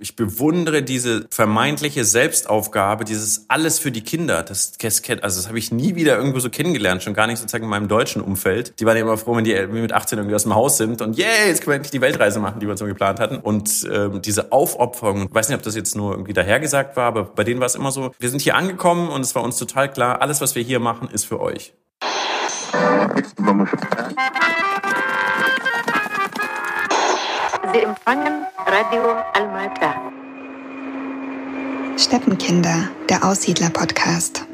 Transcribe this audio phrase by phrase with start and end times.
[0.00, 4.42] ich bewundere diese vermeintliche Selbstaufgabe, dieses alles für die Kinder.
[4.42, 7.70] Das, also das habe ich nie wieder irgendwo so kennengelernt, schon gar nicht sozusagen in
[7.70, 8.80] meinem deutschen Umfeld.
[8.80, 11.16] Die waren ja immer froh, wenn die mit 18 irgendwie aus dem Haus sind und
[11.16, 13.36] yay, jetzt können wir endlich die Weltreise machen, die wir so geplant hatten.
[13.36, 17.24] Und ähm, diese Aufopferung, ich weiß nicht, ob das jetzt nur irgendwie dahergesagt war, aber
[17.24, 19.90] bei denen war es immer so, wir sind hier angekommen und es war uns total
[19.92, 21.74] klar, alles, was wir hier machen, ist für euch.
[27.72, 30.10] Sie empfangen Radio Almata.
[31.96, 34.44] Steppenkinder, der Aussiedler-Podcast.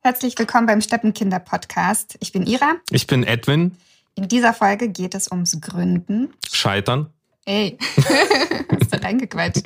[0.00, 2.16] Herzlich willkommen beim Steppenkinder-Podcast.
[2.20, 2.74] Ich bin Ira.
[2.90, 3.78] Ich bin Edwin.
[4.14, 6.34] In dieser Folge geht es ums Gründen.
[6.52, 7.10] Scheitern.
[7.46, 7.78] Ey,
[8.80, 9.64] hast du reingequetscht.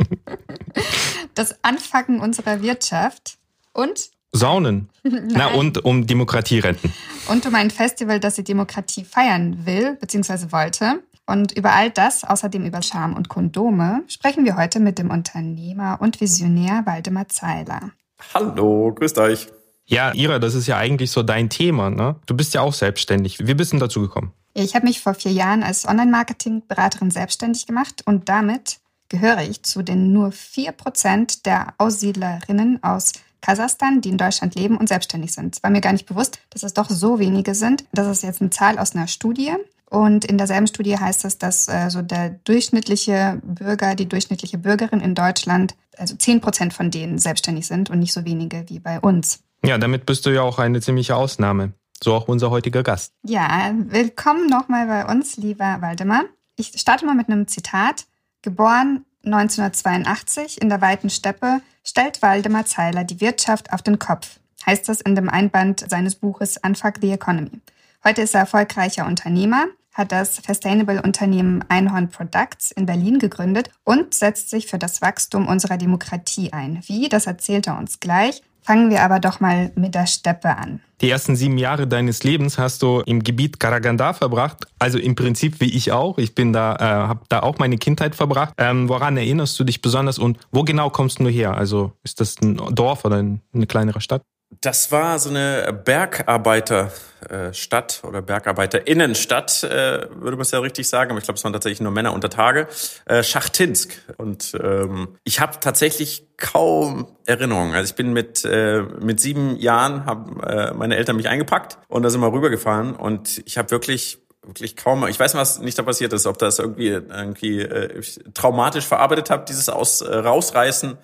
[1.35, 3.39] Das Anfacken unserer Wirtschaft
[3.73, 4.89] und Saunen.
[5.03, 6.93] Na, und um Demokratie retten.
[7.29, 10.53] Und um ein Festival, das die Demokratie feiern will bzw.
[10.53, 11.03] wollte.
[11.27, 15.99] Und über all das, außerdem über Charme und Kondome, sprechen wir heute mit dem Unternehmer
[16.01, 17.91] und Visionär Waldemar Zeiler.
[18.33, 19.49] Hallo, grüßt euch.
[19.85, 22.17] Ja, Ira, das ist ja eigentlich so dein Thema, ne?
[22.27, 23.47] Du bist ja auch selbstständig.
[23.47, 24.33] Wie bist du dazu gekommen?
[24.55, 29.83] Ich habe mich vor vier Jahren als Online-Marketing-Beraterin selbstständig gemacht und damit gehöre ich zu
[29.83, 35.57] den nur vier Prozent der Aussiedlerinnen aus Kasachstan, die in Deutschland leben und selbstständig sind.
[35.57, 37.85] Es war mir gar nicht bewusst, dass es doch so wenige sind.
[37.93, 39.53] Das ist jetzt eine Zahl aus einer Studie.
[39.91, 45.01] Und in derselben Studie heißt es, dass äh, so der durchschnittliche Bürger, die durchschnittliche Bürgerin
[45.01, 49.01] in Deutschland, also 10 Prozent von denen selbstständig sind und nicht so wenige wie bei
[49.01, 49.41] uns.
[49.65, 51.73] Ja, damit bist du ja auch eine ziemliche Ausnahme.
[52.03, 53.13] So auch unser heutiger Gast.
[53.25, 56.25] Ja, willkommen nochmal bei uns, lieber Waldemar.
[56.57, 58.07] Ich starte mal mit einem Zitat.
[58.43, 64.89] Geboren 1982 in der weiten Steppe stellt Waldemar Zeiler die Wirtschaft auf den Kopf, heißt
[64.89, 67.61] das in dem Einband seines Buches Unfuck the Economy.
[68.05, 74.51] Heute ist er erfolgreicher Unternehmer, hat das Sustainable-Unternehmen Einhorn Products in Berlin gegründet und setzt
[74.51, 76.81] sich für das Wachstum unserer Demokratie ein.
[76.87, 78.43] Wie, das erzählt er uns gleich.
[78.69, 80.83] Fangen wir aber doch mal mit der Steppe an.
[81.01, 85.63] Die ersten sieben Jahre deines Lebens hast du im Gebiet Karaganda verbracht, also im Prinzip
[85.63, 86.19] wie ich auch.
[86.19, 88.53] Ich bin da, äh, habe da auch meine Kindheit verbracht.
[88.59, 91.57] Ähm, woran erinnerst du dich besonders und wo genau kommst du her?
[91.57, 94.21] Also ist das ein Dorf oder eine kleinere Stadt?
[94.51, 101.11] Das war so eine Bergarbeiterstadt oder Bergarbeiter-Innenstadt, äh, würde man es ja richtig sagen.
[101.11, 102.67] Aber ich glaube, es waren tatsächlich nur Männer unter Tage.
[103.05, 103.93] Äh, Schachtinsk.
[104.17, 107.75] Und ähm, ich habe tatsächlich kaum Erinnerungen.
[107.75, 112.03] Also ich bin mit äh, mit sieben Jahren haben äh, meine Eltern mich eingepackt und
[112.03, 115.07] da sind wir rübergefahren und ich habe wirklich wirklich kaum.
[115.09, 118.01] Ich weiß, was nicht da passiert ist, ob das irgendwie irgendwie äh,
[118.33, 120.97] traumatisch verarbeitet habe, dieses aus äh, rausreißen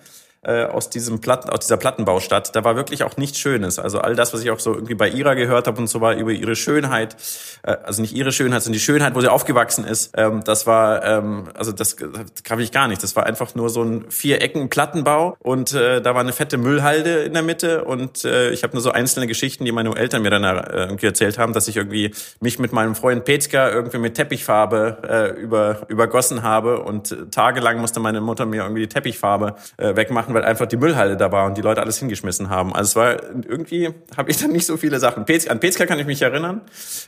[0.45, 2.55] äh, aus diesem Platten, aus dieser Plattenbaustadt.
[2.55, 3.79] Da war wirklich auch nichts Schönes.
[3.79, 6.15] Also all das, was ich auch so irgendwie bei ihrer gehört habe und so war
[6.15, 7.15] über ihre Schönheit,
[7.63, 10.13] äh, also nicht ihre Schönheit, sondern die Schönheit, wo sie aufgewachsen ist.
[10.15, 13.01] Ähm, das war, ähm, also das, das kann ich gar nicht.
[13.01, 17.23] Das war einfach nur so ein Vierecken Plattenbau und äh, da war eine fette Müllhalde
[17.23, 20.29] in der Mitte und äh, ich habe nur so einzelne Geschichten, die meine Eltern mir
[20.29, 24.13] dann äh, irgendwie erzählt haben, dass ich irgendwie mich mit meinem Freund Petka irgendwie mit
[24.13, 29.95] Teppichfarbe äh, über, übergossen habe und tagelang musste meine Mutter mir irgendwie die Teppichfarbe äh,
[29.95, 32.75] wegmachen, weil einfach die Müllhalde da war und die Leute alles hingeschmissen haben.
[32.75, 35.25] Also es war irgendwie habe ich dann nicht so viele Sachen.
[35.25, 36.61] an Petzka kann ich mich erinnern,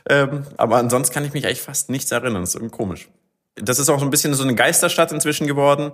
[0.08, 2.42] ähm, aber ansonsten kann ich mich eigentlich fast nichts erinnern.
[2.42, 3.08] Das ist irgendwie komisch.
[3.54, 5.92] Das ist auch so ein bisschen so eine Geisterstadt inzwischen geworden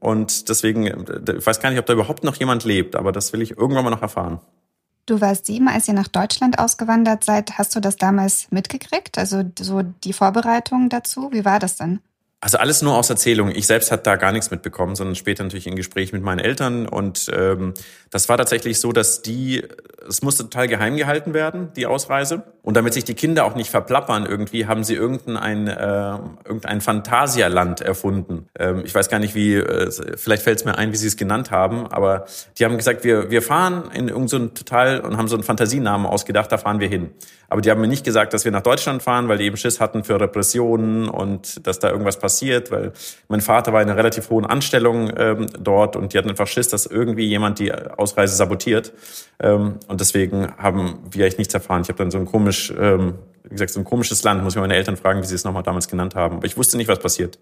[0.00, 3.32] und deswegen äh, ich weiß gar nicht, ob da überhaupt noch jemand lebt, aber das
[3.32, 4.40] will ich irgendwann mal noch erfahren.
[5.06, 7.58] Du warst sieben, als ihr nach Deutschland ausgewandert seid.
[7.58, 9.18] Hast du das damals mitgekriegt?
[9.18, 11.30] Also so die Vorbereitung dazu?
[11.32, 12.00] Wie war das dann?
[12.42, 13.54] Also alles nur aus Erzählungen.
[13.54, 16.88] Ich selbst hatte da gar nichts mitbekommen, sondern später natürlich in Gespräch mit meinen Eltern.
[16.88, 17.74] Und ähm,
[18.10, 19.62] das war tatsächlich so, dass die,
[20.08, 22.44] es musste total geheim gehalten werden, die Ausreise.
[22.62, 27.80] Und damit sich die Kinder auch nicht verplappern irgendwie, haben sie irgendein, äh, irgendein Phantasialand
[27.80, 28.48] erfunden.
[28.58, 31.16] Ähm, ich weiß gar nicht, wie, äh, vielleicht fällt es mir ein, wie sie es
[31.16, 32.26] genannt haben, aber
[32.58, 36.06] die haben gesagt, wir, wir fahren in irgendein so total und haben so einen Fantasienamen
[36.06, 37.10] ausgedacht, da fahren wir hin.
[37.50, 39.80] Aber die haben mir nicht gesagt, dass wir nach Deutschland fahren, weil die eben Schiss
[39.80, 42.92] hatten für Repressionen und dass da irgendwas passiert, weil
[43.28, 46.68] mein Vater war in einer relativ hohen Anstellung ähm, dort und die hatten einfach Schiss,
[46.68, 48.92] dass irgendwie jemand die Ausreise sabotiert.
[49.42, 51.82] Ähm, und deswegen haben wir echt nichts erfahren.
[51.82, 53.14] Ich habe dann so ein komisch, ähm,
[53.44, 55.62] wie gesagt, so ein komisches Land, muss ich meine Eltern fragen, wie sie es nochmal
[55.62, 56.36] damals genannt haben.
[56.36, 57.38] Aber ich wusste nicht, was passiert.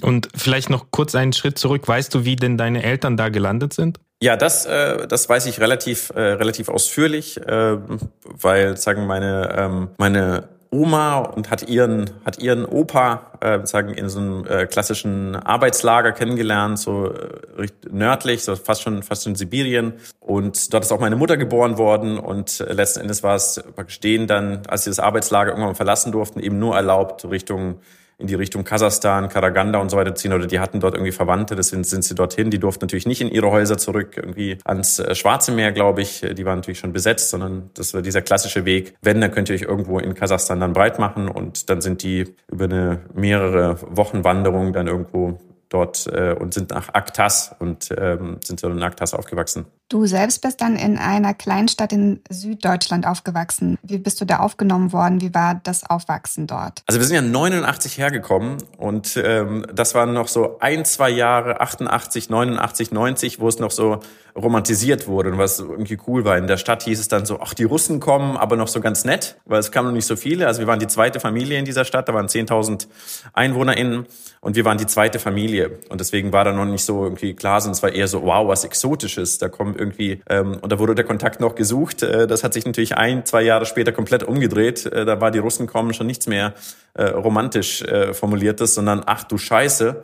[0.00, 1.86] Und vielleicht noch kurz einen Schritt zurück.
[1.86, 4.00] Weißt du, wie denn deine Eltern da gelandet sind?
[4.22, 7.76] Ja, das, äh, das weiß ich relativ, äh, relativ ausführlich, äh,
[8.22, 14.08] weil sagen meine, ähm, meine Oma und hat ihren, hat ihren Opa äh, sagen in
[14.08, 19.36] so einem äh, klassischen Arbeitslager kennengelernt, so äh, nördlich, so fast schon fast schon in
[19.36, 19.92] Sibirien.
[20.18, 24.00] Und dort ist auch meine Mutter geboren worden und äh, letzten Endes war es praktisch
[24.00, 27.80] denen dann, als sie das Arbeitslager irgendwann verlassen durften, eben nur erlaubt, Richtung
[28.22, 31.54] in die Richtung Kasachstan, Karaganda und so weiter ziehen oder die hatten dort irgendwie Verwandte,
[31.56, 32.50] deswegen sind sie dorthin.
[32.50, 36.20] Die durften natürlich nicht in ihre Häuser zurück, irgendwie ans äh, Schwarze Meer, glaube ich.
[36.20, 38.94] Die waren natürlich schon besetzt, sondern das war dieser klassische Weg.
[39.02, 42.34] Wenn, dann könnt ihr euch irgendwo in Kasachstan dann breit machen und dann sind die
[42.50, 45.38] über eine mehrere Wochen Wanderung dann irgendwo
[45.72, 49.66] dort äh, und sind nach Aktas und ähm, sind dann in Aktas aufgewachsen.
[49.88, 53.78] Du selbst bist dann in einer Kleinstadt in Süddeutschland aufgewachsen.
[53.82, 55.20] Wie bist du da aufgenommen worden?
[55.20, 56.82] Wie war das Aufwachsen dort?
[56.86, 61.60] Also wir sind ja 89 hergekommen und ähm, das waren noch so ein, zwei Jahre,
[61.60, 64.00] 88, 89, 90, wo es noch so
[64.34, 66.38] romantisiert wurde und was irgendwie cool war.
[66.38, 69.04] In der Stadt hieß es dann so, ach, die Russen kommen, aber noch so ganz
[69.04, 70.46] nett, weil es kamen noch nicht so viele.
[70.46, 72.86] Also wir waren die zweite Familie in dieser Stadt, da waren 10.000
[73.34, 74.06] EinwohnerInnen
[74.40, 75.78] und wir waren die zweite Familie.
[75.88, 78.48] Und deswegen war da noch nicht so irgendwie klar, sondern es war eher so, wow,
[78.48, 79.38] was Exotisches.
[79.38, 82.02] Da kommen irgendwie, ähm, und da wurde der Kontakt noch gesucht.
[82.02, 84.86] Äh, das hat sich natürlich ein, zwei Jahre später komplett umgedreht.
[84.86, 86.54] Äh, da war die Russen kommen schon nichts mehr
[86.94, 90.02] äh, romantisch äh, formuliertes, sondern ach du Scheiße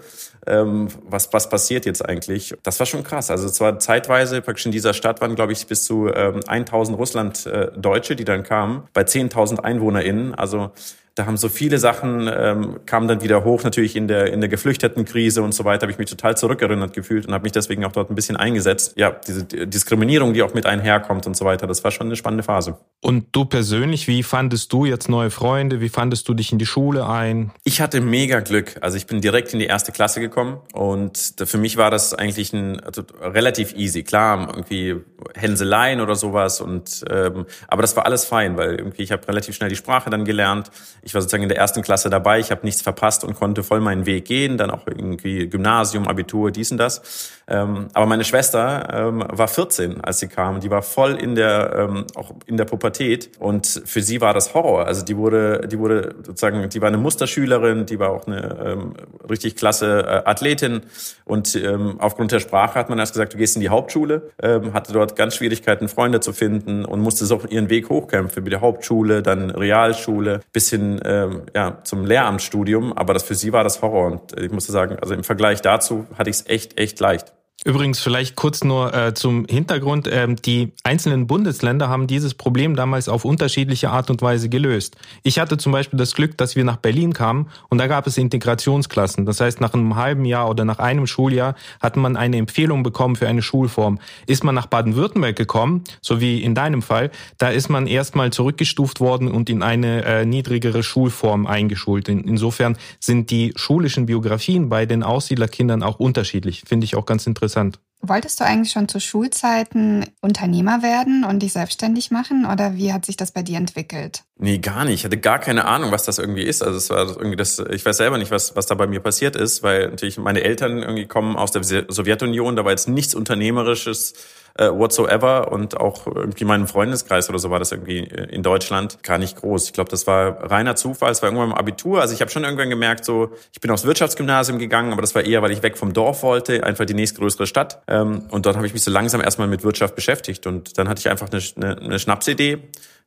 [0.48, 2.54] ähm, was, was passiert jetzt eigentlich?
[2.62, 3.30] Das war schon krass.
[3.30, 6.98] Also es war zeitweise, praktisch in dieser Stadt waren, glaube ich, bis zu ähm, 1000
[6.98, 10.34] Russland-Deutsche, die dann kamen, bei 10.000 EinwohnerInnen.
[10.34, 10.70] Also
[11.18, 14.48] da haben so viele Sachen, ähm, kamen dann wieder hoch, natürlich in der, in der
[14.48, 17.92] Geflüchtetenkrise und so weiter, habe ich mich total zurückerinnert gefühlt und habe mich deswegen auch
[17.92, 18.94] dort ein bisschen eingesetzt.
[18.96, 22.44] Ja, diese Diskriminierung, die auch mit einherkommt und so weiter, das war schon eine spannende
[22.44, 22.78] Phase.
[23.00, 25.80] Und du persönlich, wie fandest du jetzt neue Freunde?
[25.80, 27.52] Wie fandest du dich in die Schule ein?
[27.64, 28.76] Ich hatte mega Glück.
[28.80, 32.52] Also ich bin direkt in die erste Klasse gekommen und für mich war das eigentlich
[32.52, 34.02] ein also relativ easy.
[34.02, 34.96] Klar, irgendwie
[35.34, 39.54] Hänseleien oder sowas und ähm, aber das war alles fein, weil irgendwie ich habe relativ
[39.54, 40.70] schnell die Sprache dann gelernt
[41.08, 43.80] ich war sozusagen in der ersten Klasse dabei, ich habe nichts verpasst und konnte voll
[43.80, 47.32] meinen Weg gehen, dann auch irgendwie Gymnasium, Abitur, dies und das.
[47.48, 50.60] Ähm, aber meine Schwester ähm, war 14, als sie kam.
[50.60, 54.52] Die war voll in der ähm, auch in der Pubertät und für sie war das
[54.52, 54.84] Horror.
[54.84, 58.94] Also die wurde die wurde sozusagen die war eine Musterschülerin, die war auch eine ähm,
[59.30, 60.82] richtig klasse äh, Athletin
[61.24, 64.74] und ähm, aufgrund der Sprache hat man erst gesagt, du gehst in die Hauptschule, ähm,
[64.74, 68.56] hatte dort ganz Schwierigkeiten Freunde zu finden und musste so ihren Weg hochkämpfen wie die
[68.56, 72.92] Hauptschule, dann Realschule bis hin ähm, ja zum Lehramtsstudium.
[72.92, 76.06] Aber das für sie war das Horror und ich musste sagen, also im Vergleich dazu
[76.16, 77.32] hatte ich es echt echt leicht.
[77.68, 80.08] Übrigens vielleicht kurz nur äh, zum Hintergrund.
[80.10, 84.96] Ähm, die einzelnen Bundesländer haben dieses Problem damals auf unterschiedliche Art und Weise gelöst.
[85.22, 88.16] Ich hatte zum Beispiel das Glück, dass wir nach Berlin kamen und da gab es
[88.16, 89.26] Integrationsklassen.
[89.26, 93.16] Das heißt, nach einem halben Jahr oder nach einem Schuljahr hat man eine Empfehlung bekommen
[93.16, 93.98] für eine Schulform.
[94.26, 98.98] Ist man nach Baden-Württemberg gekommen, so wie in deinem Fall, da ist man erstmal zurückgestuft
[99.00, 102.08] worden und in eine äh, niedrigere Schulform eingeschult.
[102.08, 106.62] In, insofern sind die schulischen Biografien bei den Aussiedlerkindern auch unterschiedlich.
[106.66, 107.80] Finde ich auch ganz interessant interessant.
[108.00, 113.04] Wolltest du eigentlich schon zu Schulzeiten Unternehmer werden und dich selbstständig machen oder wie hat
[113.04, 114.22] sich das bei dir entwickelt?
[114.36, 115.00] Nee, gar nicht.
[115.00, 116.62] Ich hatte gar keine Ahnung, was das irgendwie ist.
[116.62, 119.34] Also es war irgendwie das, ich weiß selber nicht, was, was da bei mir passiert
[119.34, 124.14] ist, weil natürlich meine Eltern irgendwie kommen aus der Sowjetunion, da war jetzt nichts Unternehmerisches
[124.54, 129.02] äh, whatsoever und auch irgendwie meinem Freundeskreis oder so war das irgendwie äh, in Deutschland
[129.02, 129.66] gar nicht groß.
[129.66, 131.10] Ich glaube, das war reiner Zufall.
[131.10, 132.00] Es war irgendwann im Abitur.
[132.00, 135.24] Also ich habe schon irgendwann gemerkt, so ich bin aufs Wirtschaftsgymnasium gegangen, aber das war
[135.24, 137.82] eher, weil ich weg vom Dorf wollte, einfach die nächstgrößere Stadt.
[137.86, 141.00] Ähm, und dort habe ich mich so langsam erstmal mit Wirtschaft beschäftigt und dann hatte
[141.00, 142.58] ich einfach eine, eine, eine Schnapsidee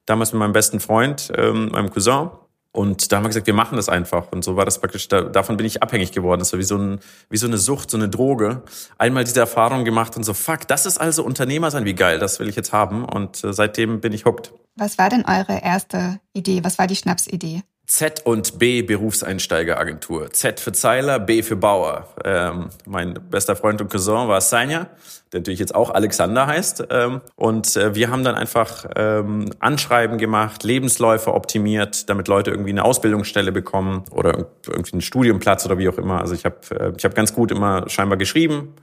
[0.05, 2.29] damals mit meinem besten Freund, ähm, meinem Cousin.
[2.73, 4.31] Und da haben wir gesagt, wir machen das einfach.
[4.31, 6.39] Und so war das praktisch, da, davon bin ich abhängig geworden.
[6.39, 8.63] Das war wie so, ein, wie so eine Sucht, so eine Droge.
[8.97, 12.39] Einmal diese Erfahrung gemacht und so, fuck, das ist also Unternehmer sein, wie geil, das
[12.39, 13.03] will ich jetzt haben.
[13.03, 14.53] Und äh, seitdem bin ich hooked.
[14.75, 16.63] Was war denn eure erste Idee?
[16.63, 17.63] Was war die Schnapsidee?
[17.91, 20.31] Z und B Berufseinsteigeragentur.
[20.31, 22.07] Z für Zeiler, B für Bauer.
[22.23, 24.87] Ähm, mein bester Freund und Cousin war Sanja,
[25.33, 26.85] der natürlich jetzt auch Alexander heißt.
[26.89, 32.69] Ähm, und äh, wir haben dann einfach ähm, Anschreiben gemacht, Lebensläufe optimiert, damit Leute irgendwie
[32.69, 36.21] eine Ausbildungsstelle bekommen oder irgendwie einen Studienplatz oder wie auch immer.
[36.21, 38.73] Also ich habe äh, ich hab ganz gut immer scheinbar geschrieben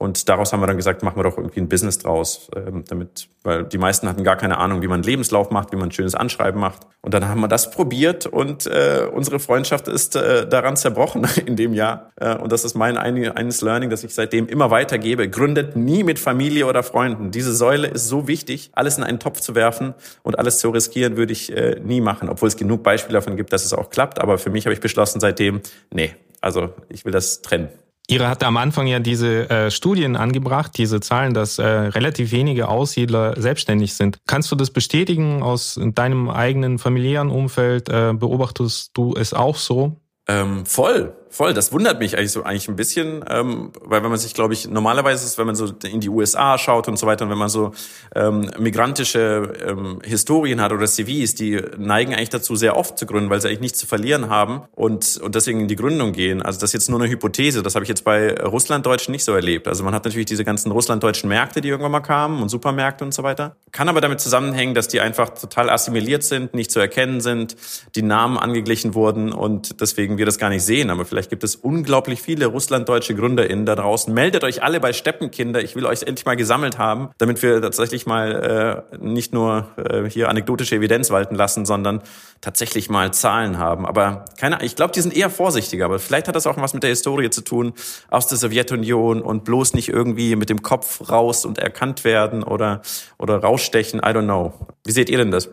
[0.00, 3.28] und daraus haben wir dann gesagt, machen wir doch irgendwie ein Business draus, ähm, damit,
[3.42, 5.92] weil die meisten hatten gar keine Ahnung, wie man einen Lebenslauf macht, wie man ein
[5.92, 6.86] schönes Anschreiben macht.
[7.02, 11.54] Und dann haben wir das probiert und äh, unsere Freundschaft ist äh, daran zerbrochen in
[11.54, 12.12] dem Jahr.
[12.16, 15.28] Äh, und das ist mein eines Learning, das ich seitdem immer weitergebe.
[15.28, 17.30] Gründet nie mit Familie oder Freunden.
[17.30, 18.70] Diese Säule ist so wichtig.
[18.72, 19.92] Alles in einen Topf zu werfen
[20.22, 22.30] und alles zu riskieren, würde ich äh, nie machen.
[22.30, 24.18] Obwohl es genug Beispiele davon gibt, dass es auch klappt.
[24.18, 25.60] Aber für mich habe ich beschlossen seitdem,
[25.92, 27.68] nee, also ich will das trennen.
[28.10, 32.68] Ihre hatte am Anfang ja diese äh, Studien angebracht, diese Zahlen, dass äh, relativ wenige
[32.68, 34.18] Aussiedler selbstständig sind.
[34.26, 37.88] Kannst du das bestätigen aus deinem eigenen familiären Umfeld?
[37.88, 40.00] Äh, beobachtest du es auch so?
[40.26, 41.14] Ähm, voll.
[41.30, 41.54] Voll.
[41.54, 44.68] Das wundert mich eigentlich so eigentlich ein bisschen, ähm, weil wenn man sich, glaube ich,
[44.68, 47.48] normalerweise ist, wenn man so in die USA schaut und so weiter, und wenn man
[47.48, 47.72] so
[48.14, 53.30] ähm, migrantische ähm, Historien hat oder CVs, die neigen eigentlich dazu, sehr oft zu gründen,
[53.30, 56.42] weil sie eigentlich nichts zu verlieren haben und und deswegen in die Gründung gehen.
[56.42, 57.62] Also das ist jetzt nur eine Hypothese.
[57.62, 59.68] Das habe ich jetzt bei Russlanddeutschen nicht so erlebt.
[59.68, 63.14] Also man hat natürlich diese ganzen russlanddeutschen Märkte, die irgendwann mal kamen und Supermärkte und
[63.14, 63.56] so weiter.
[63.72, 67.56] Kann aber damit zusammenhängen, dass die einfach total assimiliert sind, nicht zu erkennen sind,
[67.94, 70.90] die Namen angeglichen wurden und deswegen wir das gar nicht sehen.
[70.90, 74.12] Aber vielleicht gibt es unglaublich viele russlanddeutsche GründerInnen da draußen.
[74.12, 75.62] Meldet euch alle bei Steppenkinder.
[75.62, 80.08] Ich will euch endlich mal gesammelt haben, damit wir tatsächlich mal äh, nicht nur äh,
[80.08, 82.02] hier anekdotische Evidenz walten lassen, sondern
[82.40, 83.86] tatsächlich mal Zahlen haben.
[83.86, 85.84] Aber keine, ich glaube, die sind eher vorsichtiger.
[85.84, 87.74] Aber vielleicht hat das auch was mit der Historie zu tun
[88.08, 92.82] aus der Sowjetunion und bloß nicht irgendwie mit dem Kopf raus und erkannt werden oder
[93.18, 94.00] oder rausstechen.
[94.00, 94.54] I don't know.
[94.84, 95.48] Wie seht ihr denn das?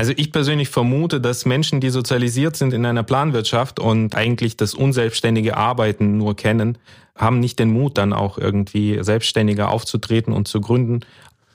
[0.00, 4.72] Also ich persönlich vermute, dass Menschen, die sozialisiert sind in einer Planwirtschaft und eigentlich das
[4.72, 6.78] unselbstständige Arbeiten nur kennen,
[7.14, 11.00] haben nicht den Mut, dann auch irgendwie selbstständiger aufzutreten und zu gründen.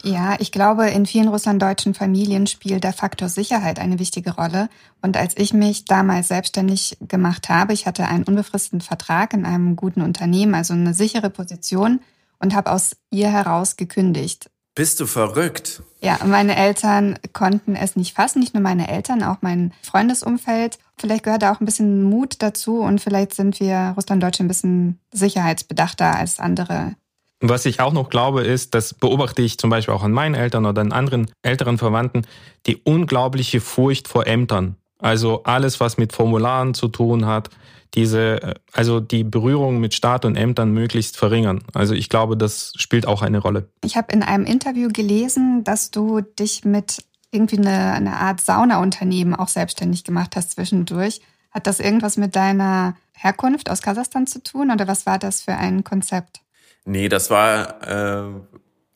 [0.04, 4.70] Ja, ich glaube, in vielen russlanddeutschen Familien spielt der Faktor Sicherheit eine wichtige Rolle.
[5.02, 9.76] Und als ich mich damals selbstständig gemacht habe, ich hatte einen unbefristeten Vertrag in einem
[9.76, 12.00] guten Unternehmen, also eine sichere Position
[12.38, 14.52] und habe aus ihr heraus gekündigt.
[14.76, 15.82] Bist du verrückt?
[16.02, 20.78] Ja, meine Eltern konnten es nicht fassen, nicht nur meine Eltern, auch mein Freundesumfeld.
[21.00, 25.00] Vielleicht gehört da auch ein bisschen Mut dazu und vielleicht sind wir Russlanddeutsche ein bisschen
[25.14, 26.96] sicherheitsbedachter als andere.
[27.40, 30.66] Was ich auch noch glaube, ist, das beobachte ich zum Beispiel auch an meinen Eltern
[30.66, 32.28] oder an anderen älteren Verwandten,
[32.66, 34.76] die unglaubliche Furcht vor Ämtern.
[35.00, 37.50] Also alles, was mit Formularen zu tun hat,
[37.96, 41.64] diese, äh, also die Berührung mit Staat und Ämtern möglichst verringern.
[41.74, 43.70] Also ich glaube, das spielt auch eine Rolle.
[43.84, 49.36] Ich habe in einem Interview gelesen, dass du dich mit irgendwie eine, eine Art Saunaunternehmen
[49.36, 51.22] auch selbstständig gemacht hast zwischendurch.
[51.52, 55.56] Hat das irgendwas mit deiner Herkunft aus Kasachstan zu tun oder was war das für
[55.56, 56.42] ein Konzept?
[56.86, 58.32] Nee, das war äh,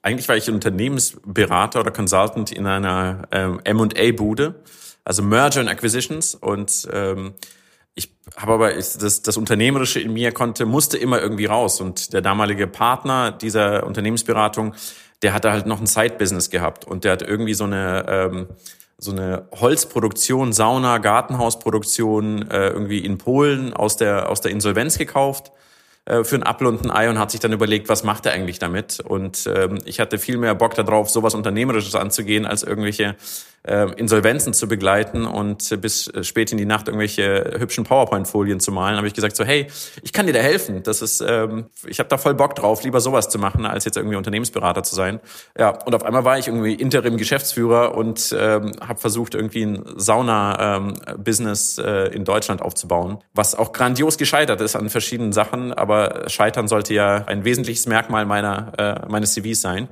[0.01, 4.63] eigentlich war ich Unternehmensberater oder Consultant in einer ähm, M&A-Bude,
[5.03, 7.33] also Merger and Acquisitions und ähm,
[7.95, 11.81] ich habe aber das, das Unternehmerische in mir konnte, musste immer irgendwie raus.
[11.81, 14.73] Und der damalige Partner dieser Unternehmensberatung,
[15.21, 18.47] der hatte halt noch ein Side-Business gehabt und der hat irgendwie so eine ähm,
[19.01, 25.51] so eine Holzproduktion, Sauna, Gartenhausproduktion äh, irgendwie in Polen aus der aus der Insolvenz gekauft
[26.09, 28.33] äh, für ein Apfel und ein Ei und hat sich dann überlegt, was macht er
[28.33, 28.99] eigentlich damit?
[28.99, 33.15] Und ähm, ich hatte viel mehr Bock darauf, sowas Unternehmerisches anzugehen, als irgendwelche
[33.67, 38.71] äh, Insolvenzen zu begleiten und äh, bis spät in die Nacht irgendwelche hübschen PowerPoint-Folien zu
[38.71, 39.67] malen, habe ich gesagt so, hey,
[40.01, 40.81] ich kann dir da helfen.
[40.83, 43.97] Das ist, ähm, ich habe da voll Bock drauf, lieber sowas zu machen, als jetzt
[43.97, 45.19] irgendwie Unternehmensberater zu sein.
[45.57, 51.77] Ja, und auf einmal war ich irgendwie Interim-Geschäftsführer und ähm, habe versucht, irgendwie ein Sauna-Business
[51.77, 56.67] ähm, äh, in Deutschland aufzubauen, was auch grandios gescheitert ist an verschiedenen Sachen, aber Scheitern
[56.67, 59.87] sollte ja ein wesentliches Merkmal meiner äh, meines CVs sein.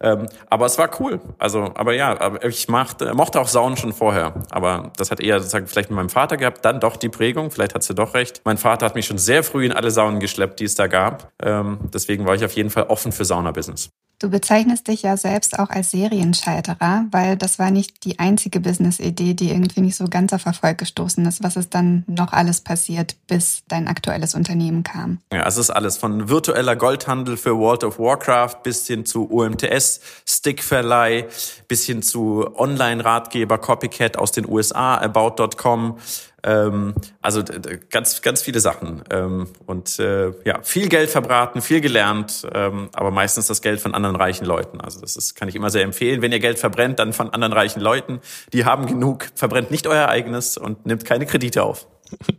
[0.00, 1.20] Ähm, aber es war cool.
[1.38, 5.66] Also, aber ja, ich machte mochte auch Saunen schon vorher, aber das hat eher sozusagen
[5.66, 8.42] vielleicht mit meinem Vater gehabt, dann doch die Prägung, vielleicht hat sie doch recht.
[8.44, 11.32] Mein Vater hat mich schon sehr früh in alle Saunen geschleppt, die es da gab.
[11.42, 13.90] Ähm, deswegen war ich auf jeden Fall offen für Saunabusiness.
[14.18, 19.34] Du bezeichnest dich ja selbst auch als Serienscheiterer, weil das war nicht die einzige Business-Idee,
[19.34, 21.42] die irgendwie nicht so ganz auf Erfolg gestoßen ist.
[21.42, 25.18] Was ist dann noch alles passiert, bis dein aktuelles Unternehmen kam?
[25.30, 30.00] Ja, es ist alles von virtueller Goldhandel für World of Warcraft bis hin zu UMTS,
[30.26, 31.26] Stickverleih,
[31.68, 35.98] bis hin zu Online-Ratgeber, Copycat aus den USA, About.com,
[36.46, 37.42] ähm, also
[37.90, 39.02] ganz, ganz viele Sachen.
[39.10, 43.94] Ähm, und äh, ja, viel Geld verbraten, viel gelernt, ähm, aber meistens das Geld von
[43.94, 44.80] anderen reichen Leuten.
[44.80, 46.22] Also das ist, kann ich immer sehr empfehlen.
[46.22, 48.20] Wenn ihr Geld verbrennt, dann von anderen reichen Leuten.
[48.52, 49.26] Die haben genug.
[49.34, 51.86] Verbrennt nicht euer eigenes und nimmt keine Kredite auf.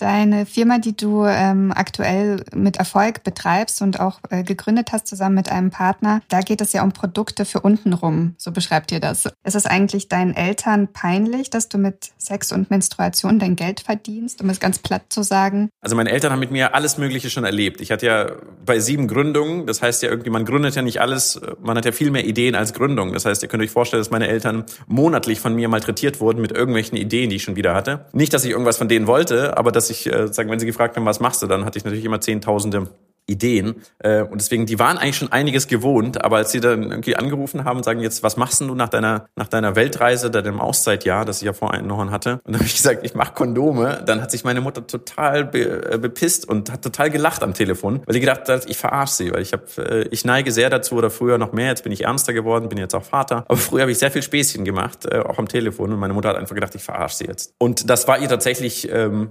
[0.00, 5.34] Deine Firma, die du ähm, aktuell mit Erfolg betreibst und auch äh, gegründet hast zusammen
[5.34, 9.26] mit einem Partner, da geht es ja um Produkte für untenrum, so beschreibt ihr das.
[9.44, 14.40] Ist es eigentlich deinen Eltern peinlich, dass du mit Sex und Menstruation dein Geld verdienst,
[14.40, 15.68] um es ganz platt zu sagen?
[15.82, 17.82] Also meine Eltern haben mit mir alles Mögliche schon erlebt.
[17.82, 18.30] Ich hatte ja
[18.64, 21.92] bei sieben Gründungen, das heißt ja irgendwie, man gründet ja nicht alles, man hat ja
[21.92, 23.12] viel mehr Ideen als Gründung.
[23.12, 26.52] Das heißt, ihr könnt euch vorstellen, dass meine Eltern monatlich von mir malträtiert wurden mit
[26.52, 28.06] irgendwelchen Ideen, die ich schon wieder hatte.
[28.14, 30.96] Nicht, dass ich irgendwas von denen wollte, aber dass ich, äh, sagen, wenn sie gefragt
[30.96, 32.88] haben, was machst du, dann hatte ich natürlich immer Zehntausende
[33.30, 33.76] Ideen.
[34.00, 37.64] Äh, und deswegen, die waren eigentlich schon einiges gewohnt, aber als sie dann irgendwie angerufen
[37.64, 41.38] haben und sagen, jetzt, was machst du nach deiner, nach deiner Weltreise, deinem Auszeitjahr, das
[41.38, 42.40] ich ja vorhin noch hatte?
[42.44, 44.02] Und dann habe ich gesagt, ich mache Kondome.
[44.04, 48.02] Dann hat sich meine Mutter total be, äh, bepisst und hat total gelacht am Telefon,
[48.06, 50.96] weil sie gedacht hat, ich verarsche sie, weil ich habe, äh, ich neige sehr dazu
[50.96, 53.44] oder früher noch mehr, jetzt bin ich ernster geworden, bin jetzt auch Vater.
[53.48, 56.36] Aber früher habe ich sehr viel Späßchen gemacht, auch am Telefon und meine Mutter hat
[56.36, 57.54] einfach gedacht, ich verarsche sie jetzt.
[57.58, 59.30] Und das war ihr tatsächlich ähm,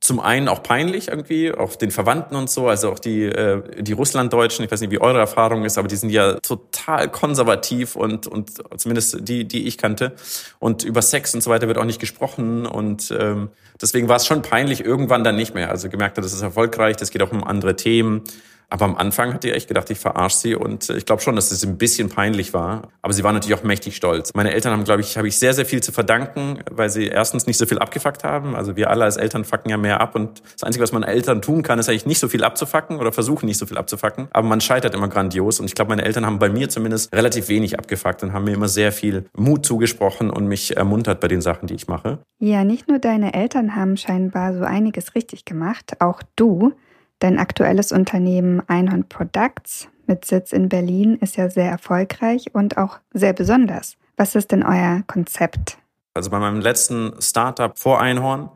[0.00, 3.92] zum einen auch peinlich irgendwie, auch den Verwandten und so, also auch die, äh, die
[3.92, 8.26] Russlanddeutschen, ich weiß nicht, wie eure Erfahrung ist, aber die sind ja total konservativ und,
[8.26, 10.12] und zumindest die, die ich kannte.
[10.58, 14.26] Und über Sex und so weiter wird auch nicht gesprochen und ähm, deswegen war es
[14.26, 15.70] schon peinlich, irgendwann dann nicht mehr.
[15.70, 18.22] Also gemerkt hat, das ist erfolgreich, das geht auch um andere Themen.
[18.70, 21.36] Aber am Anfang hat die echt gedacht, ich verarsche sie und äh, ich glaube schon,
[21.36, 22.88] dass es ein bisschen peinlich war.
[23.02, 24.32] Aber sie war natürlich auch mächtig stolz.
[24.34, 27.46] Meine Eltern haben, glaube ich, habe ich sehr, sehr viel zu verdanken, weil sie erstens
[27.46, 28.54] nicht so viel abgefuckt haben.
[28.54, 31.42] Also wir alle als Eltern fucken ja mehr ab und das Einzige, was man Eltern
[31.42, 34.28] tun kann, ist eigentlich nicht so viel abzufacken oder versuchen nicht so viel abzufacken.
[34.30, 37.48] Aber man scheitert immer grandios und ich glaube, meine Eltern haben bei mir zumindest relativ
[37.48, 41.40] wenig abgefuckt und haben mir immer sehr viel Mut zugesprochen und mich ermuntert bei den
[41.40, 42.18] Sachen, die ich mache.
[42.38, 46.72] Ja, nicht nur deine Eltern haben scheinbar so einiges richtig gemacht, auch du.
[47.20, 52.98] Dein aktuelles Unternehmen Einhorn Products mit Sitz in Berlin ist ja sehr erfolgreich und auch
[53.12, 53.96] sehr besonders.
[54.16, 55.76] Was ist denn euer Konzept?
[56.14, 58.48] Also bei meinem letzten Startup vor Einhorn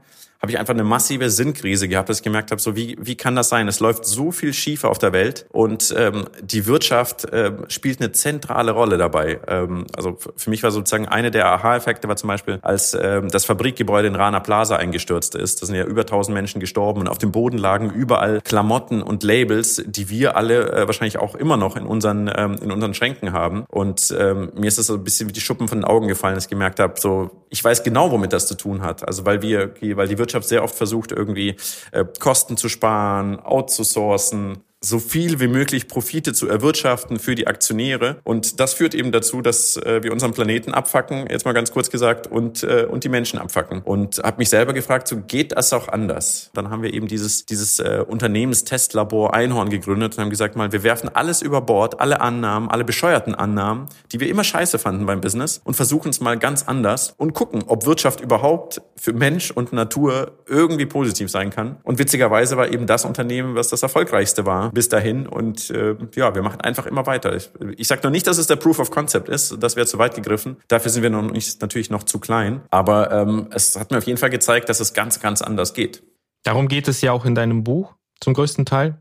[0.44, 3.34] habe ich einfach eine massive Sinnkrise gehabt, dass ich gemerkt habe, so wie, wie kann
[3.34, 3.66] das sein?
[3.66, 8.12] Es läuft so viel schief auf der Welt und ähm, die Wirtschaft äh, spielt eine
[8.12, 9.40] zentrale Rolle dabei.
[9.48, 13.46] Ähm, also für mich war sozusagen eine der Aha-Effekte war zum Beispiel, als ähm, das
[13.46, 15.62] Fabrikgebäude in Rana Plaza eingestürzt ist.
[15.62, 19.22] Da sind ja über 1000 Menschen gestorben und auf dem Boden lagen überall Klamotten und
[19.22, 23.32] Labels, die wir alle äh, wahrscheinlich auch immer noch in unseren ähm, in unseren Schränken
[23.32, 23.64] haben.
[23.70, 26.34] Und ähm, mir ist das so ein bisschen wie die Schuppen von den Augen gefallen,
[26.34, 29.06] dass ich gemerkt habe, so ich weiß genau, womit das zu tun hat.
[29.06, 31.56] Also weil wir, weil die Wirtschaft Wirtschaft sehr oft versucht, irgendwie
[31.92, 38.18] äh, Kosten zu sparen, outzusourcen, so viel wie möglich Profite zu erwirtschaften für die Aktionäre.
[38.22, 41.90] Und das führt eben dazu, dass äh, wir unseren Planeten abfacken, jetzt mal ganz kurz
[41.90, 43.80] gesagt, und, äh, und die Menschen abfacken.
[43.82, 46.50] Und habe mich selber gefragt, so geht das auch anders?
[46.54, 50.82] Dann haben wir eben dieses, dieses äh, Unternehmenstestlabor Einhorn gegründet und haben gesagt, mal, wir
[50.82, 55.20] werfen alles über Bord, alle Annahmen, alle bescheuerten Annahmen, die wir immer scheiße fanden beim
[55.20, 59.72] Business und versuchen es mal ganz anders und gucken, ob Wirtschaft überhaupt für Mensch und
[59.72, 61.76] Natur irgendwie positiv sein kann.
[61.82, 65.26] Und witzigerweise war eben das Unternehmen, was das erfolgreichste war bis dahin.
[65.26, 67.34] Und äh, ja, wir machen einfach immer weiter.
[67.34, 69.56] Ich, ich sage noch nicht, dass es der Proof of Concept ist.
[69.62, 70.56] Das wäre zu weit gegriffen.
[70.68, 72.62] Dafür sind wir noch nicht, natürlich noch zu klein.
[72.70, 76.02] Aber ähm, es hat mir auf jeden Fall gezeigt, dass es ganz, ganz anders geht.
[76.42, 78.98] Darum geht es ja auch in deinem Buch zum größten Teil.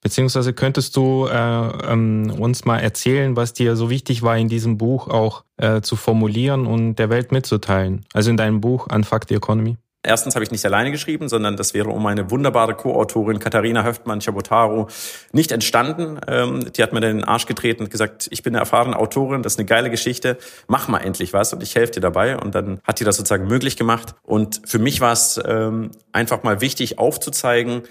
[0.00, 4.78] Beziehungsweise könntest du äh, ähm, uns mal erzählen, was dir so wichtig war, in diesem
[4.78, 8.06] Buch auch äh, zu formulieren und der Welt mitzuteilen?
[8.12, 9.76] Also in deinem Buch Unfuck the Economy.
[10.04, 14.86] Erstens habe ich nicht alleine geschrieben, sondern das wäre um eine wunderbare Co-Autorin Katharina Höftmann-Chabotaro
[15.32, 16.20] nicht entstanden.
[16.28, 19.54] Ähm, die hat mir den Arsch getreten und gesagt, ich bin eine erfahrene Autorin, das
[19.54, 22.38] ist eine geile Geschichte, mach mal endlich was und ich helfe dir dabei.
[22.38, 24.14] Und dann hat die das sozusagen möglich gemacht.
[24.22, 27.82] Und für mich war es ähm, einfach mal wichtig aufzuzeigen,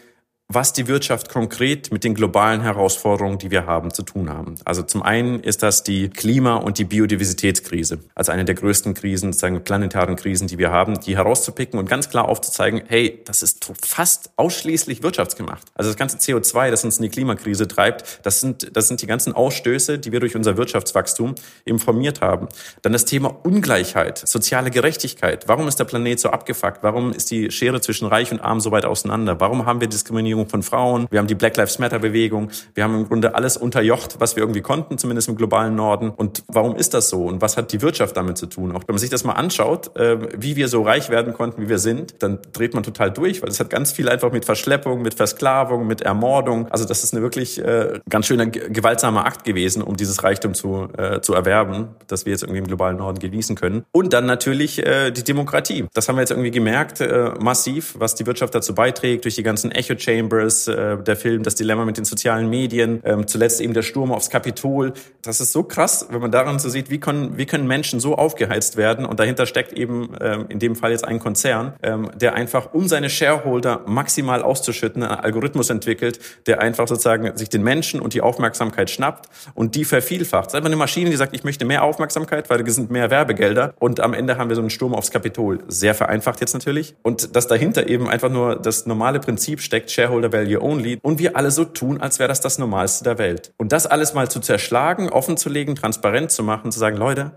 [0.49, 4.55] was die Wirtschaft konkret mit den globalen Herausforderungen, die wir haben, zu tun haben.
[4.63, 9.33] Also zum einen ist das die Klima- und die Biodiversitätskrise, also eine der größten Krisen,
[9.33, 13.69] sozusagen planetaren Krisen, die wir haben, die herauszupicken und ganz klar aufzuzeigen, hey, das ist
[13.85, 15.67] fast ausschließlich wirtschaftsgemacht.
[15.75, 19.07] Also das ganze CO2, das uns in die Klimakrise treibt, das sind, das sind die
[19.07, 22.47] ganzen Ausstöße, die wir durch unser Wirtschaftswachstum eben formiert haben.
[22.83, 25.49] Dann das Thema Ungleichheit, soziale Gerechtigkeit.
[25.49, 26.83] Warum ist der Planet so abgefuckt?
[26.83, 29.41] Warum ist die Schere zwischen Reich und Arm so weit auseinander?
[29.41, 32.83] Warum haben wir Diskriminierung Diskriminierung von Frauen, wir haben die Black Lives Matter Bewegung, wir
[32.83, 36.09] haben im Grunde alles unterjocht, was wir irgendwie konnten, zumindest im globalen Norden.
[36.09, 37.25] Und warum ist das so?
[37.25, 38.71] Und was hat die Wirtschaft damit zu tun?
[38.71, 41.69] Auch wenn man sich das mal anschaut, äh, wie wir so reich werden konnten, wie
[41.69, 45.01] wir sind, dann dreht man total durch, weil es hat ganz viel einfach mit Verschleppung,
[45.01, 46.67] mit Versklavung, mit Ermordung.
[46.69, 50.87] Also das ist eine wirklich äh, ganz schöner gewaltsamer Akt gewesen, um dieses Reichtum zu,
[50.97, 53.83] äh, zu erwerben, das wir jetzt irgendwie im globalen Norden genießen können.
[53.91, 55.85] Und dann natürlich äh, die Demokratie.
[55.93, 57.03] Das haben wir jetzt irgendwie gemerkt,
[57.39, 61.43] massiv, was die Wirtschaft dazu beiträgt, durch die ganzen Echo Chambers Chambers, äh, der Film
[61.43, 64.93] Das Dilemma mit den sozialen Medien, ähm, zuletzt eben der Sturm aufs Kapitol.
[65.23, 68.15] Das ist so krass, wenn man daran so sieht, wie können, wie können Menschen so
[68.15, 72.33] aufgeheizt werden und dahinter steckt eben ähm, in dem Fall jetzt ein Konzern, ähm, der
[72.33, 78.01] einfach, um seine Shareholder maximal auszuschütten, einen Algorithmus entwickelt, der einfach sozusagen sich den Menschen
[78.01, 80.47] und die Aufmerksamkeit schnappt und die vervielfacht.
[80.47, 83.09] Es ist einfach eine Maschine, die sagt, ich möchte mehr Aufmerksamkeit, weil es sind mehr
[83.09, 85.59] Werbegelder und am Ende haben wir so einen Sturm aufs Kapitol.
[85.67, 86.95] Sehr vereinfacht jetzt natürlich.
[87.01, 91.19] Und dass dahinter eben einfach nur das normale Prinzip steckt, Shareholder Shareholder Value Only und
[91.19, 93.53] wir alle so tun, als wäre das das Normalste der Welt.
[93.57, 97.31] Und das alles mal zu zerschlagen, offenzulegen, transparent zu machen, zu sagen, Leute,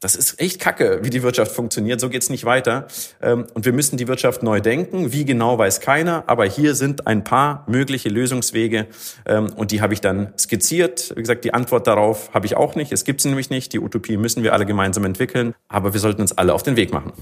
[0.00, 1.98] das ist echt kacke, wie die Wirtschaft funktioniert.
[1.98, 2.88] So geht's nicht weiter.
[3.22, 5.12] Ähm, und wir müssen die Wirtschaft neu denken.
[5.12, 6.24] Wie genau weiß keiner.
[6.26, 8.86] Aber hier sind ein paar mögliche Lösungswege.
[9.24, 11.14] Ähm, und die habe ich dann skizziert.
[11.16, 12.92] Wie gesagt, die Antwort darauf habe ich auch nicht.
[12.92, 13.72] Es gibt sie nämlich nicht.
[13.72, 15.54] Die Utopie müssen wir alle gemeinsam entwickeln.
[15.68, 17.12] Aber wir sollten uns alle auf den Weg machen.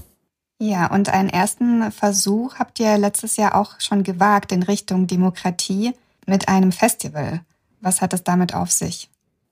[0.63, 5.91] Ja, und einen ersten Versuch habt ihr letztes Jahr auch schon gewagt in Richtung Demokratie
[6.25, 7.41] mit einem Festival.
[7.81, 9.09] Was hat es damit auf sich?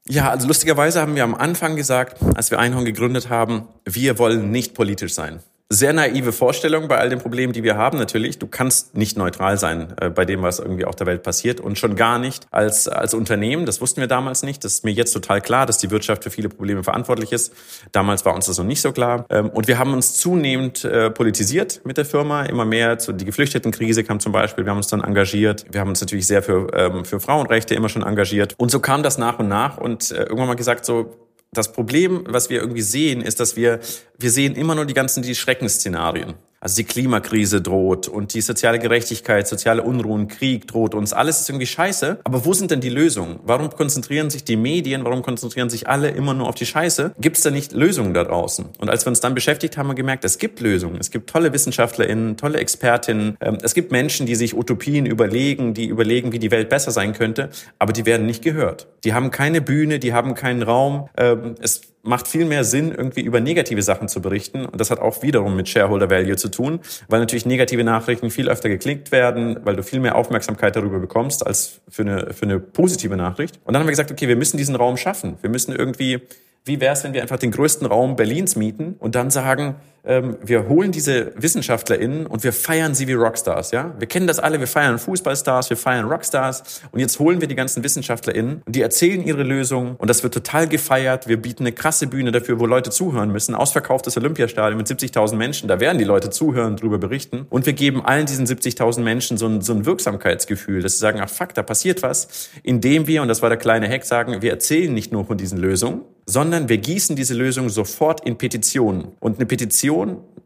[0.07, 4.51] Ja, also lustigerweise haben wir am Anfang gesagt, als wir Einhorn gegründet haben, wir wollen
[4.51, 5.41] nicht politisch sein.
[5.71, 7.97] Sehr naive Vorstellung bei all den Problemen, die wir haben.
[7.97, 11.61] Natürlich, du kannst nicht neutral sein äh, bei dem, was irgendwie auf der Welt passiert
[11.61, 13.65] und schon gar nicht als, als Unternehmen.
[13.65, 14.65] Das wussten wir damals nicht.
[14.65, 17.53] Das ist mir jetzt total klar, dass die Wirtschaft für viele Probleme verantwortlich ist.
[17.93, 19.25] Damals war uns das noch nicht so klar.
[19.29, 22.43] Ähm, und wir haben uns zunehmend äh, politisiert mit der Firma.
[22.43, 24.65] Immer mehr, so die Geflüchtetenkrise kam zum Beispiel.
[24.65, 25.65] Wir haben uns dann engagiert.
[25.71, 28.55] Wir haben uns natürlich sehr für, ähm, für Frauenrechte immer schon engagiert.
[28.57, 31.15] Und so kam das nach und nach und äh, irgendwann mal gesagt, so,
[31.53, 33.79] das Problem, was wir irgendwie sehen, ist, dass wir,
[34.17, 36.33] wir sehen immer nur die ganzen, die Schreckensszenarien.
[36.61, 41.11] Also die Klimakrise droht und die soziale Gerechtigkeit, soziale Unruhen, Krieg droht uns.
[41.11, 42.19] Alles ist irgendwie scheiße.
[42.23, 43.39] Aber wo sind denn die Lösungen?
[43.43, 47.13] Warum konzentrieren sich die Medien, warum konzentrieren sich alle immer nur auf die Scheiße?
[47.19, 48.69] Gibt es da nicht Lösungen da draußen?
[48.79, 50.97] Und als wir uns dann beschäftigt haben, haben wir gemerkt, es gibt Lösungen.
[50.99, 53.35] Es gibt tolle WissenschaftlerInnen, tolle Expertinnen.
[53.41, 57.13] Ähm, es gibt Menschen, die sich Utopien überlegen, die überlegen, wie die Welt besser sein
[57.13, 57.49] könnte.
[57.79, 58.87] Aber die werden nicht gehört.
[59.03, 61.09] Die haben keine Bühne, die haben keinen Raum.
[61.17, 64.65] Ähm, es macht viel mehr Sinn, irgendwie über negative Sachen zu berichten.
[64.65, 68.49] Und das hat auch wiederum mit Shareholder Value zu tun, weil natürlich negative Nachrichten viel
[68.49, 72.59] öfter geklickt werden, weil du viel mehr Aufmerksamkeit darüber bekommst als für eine, für eine
[72.59, 73.59] positive Nachricht.
[73.65, 75.37] Und dann haben wir gesagt, okay, wir müssen diesen Raum schaffen.
[75.41, 76.21] Wir müssen irgendwie
[76.63, 80.37] wie wäre es, wenn wir einfach den größten Raum Berlins mieten und dann sagen, ähm,
[80.41, 83.93] wir holen diese WissenschaftlerInnen und wir feiern sie wie Rockstars, ja?
[83.99, 87.55] Wir kennen das alle, wir feiern Fußballstars, wir feiern Rockstars und jetzt holen wir die
[87.55, 91.27] ganzen WissenschaftlerInnen und die erzählen ihre Lösungen und das wird total gefeiert.
[91.27, 93.53] Wir bieten eine krasse Bühne dafür, wo Leute zuhören müssen.
[93.53, 98.03] Ausverkauftes Olympiastadion mit 70.000 Menschen, da werden die Leute zuhören, drüber berichten und wir geben
[98.03, 101.61] allen diesen 70.000 Menschen so ein, so ein Wirksamkeitsgefühl, dass sie sagen, ach fuck, da
[101.61, 105.25] passiert was, indem wir, und das war der kleine Hack, sagen, wir erzählen nicht nur
[105.25, 109.09] von diesen Lösungen, sondern wir gießen diese Lösung sofort in Petitionen.
[109.19, 109.90] Und eine Petition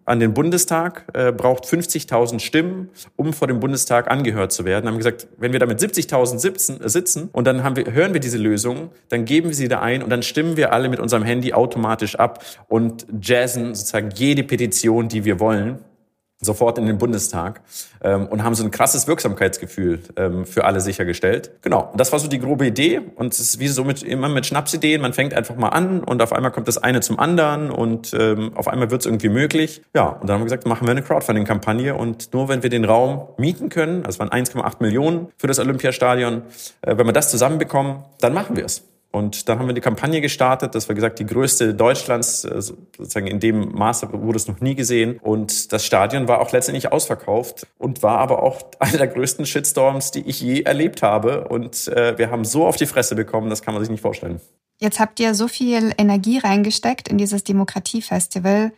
[0.06, 4.88] an den Bundestag äh, braucht 50.000 Stimmen, um vor dem Bundestag angehört zu werden.
[4.88, 8.14] Haben gesagt, wenn wir da mit 70.000 sitzen, äh, sitzen und dann haben wir, hören
[8.14, 11.00] wir diese Lösung, dann geben wir sie da ein und dann stimmen wir alle mit
[11.00, 15.80] unserem Handy automatisch ab und jazzen sozusagen jede Petition, die wir wollen
[16.42, 17.62] sofort in den Bundestag
[18.04, 21.52] ähm, und haben so ein krasses Wirksamkeitsgefühl ähm, für alle sichergestellt.
[21.62, 24.46] Genau, das war so die grobe Idee und es ist wie so mit immer mit
[24.46, 28.14] Schnapsideen, man fängt einfach mal an und auf einmal kommt das eine zum anderen und
[28.14, 29.82] ähm, auf einmal wird es irgendwie möglich.
[29.96, 32.86] Ja, und dann haben wir gesagt, machen wir eine Crowdfunding-Kampagne und nur wenn wir den
[32.86, 36.44] Raum mieten können, das waren 1,8 Millionen für das Olympiastadion,
[36.82, 38.84] äh, wenn wir das zusammenbekommen, dann machen wir es.
[39.16, 40.76] Und dann haben wir die Kampagne gestartet.
[40.76, 44.76] Das war gesagt die größte Deutschlands, äh, sozusagen in dem Maße wurde es noch nie
[44.76, 45.20] gesehen.
[45.20, 50.12] Und das Stadion war auch letztendlich ausverkauft und war aber auch einer der größten Shitstorms,
[50.12, 51.48] die ich je erlebt habe.
[51.48, 54.42] Und äh, wir haben so auf die Fresse bekommen, das kann man sich nicht vorstellen.
[54.82, 58.74] Jetzt habt ihr so viel Energie reingesteckt in dieses Demokratiefestival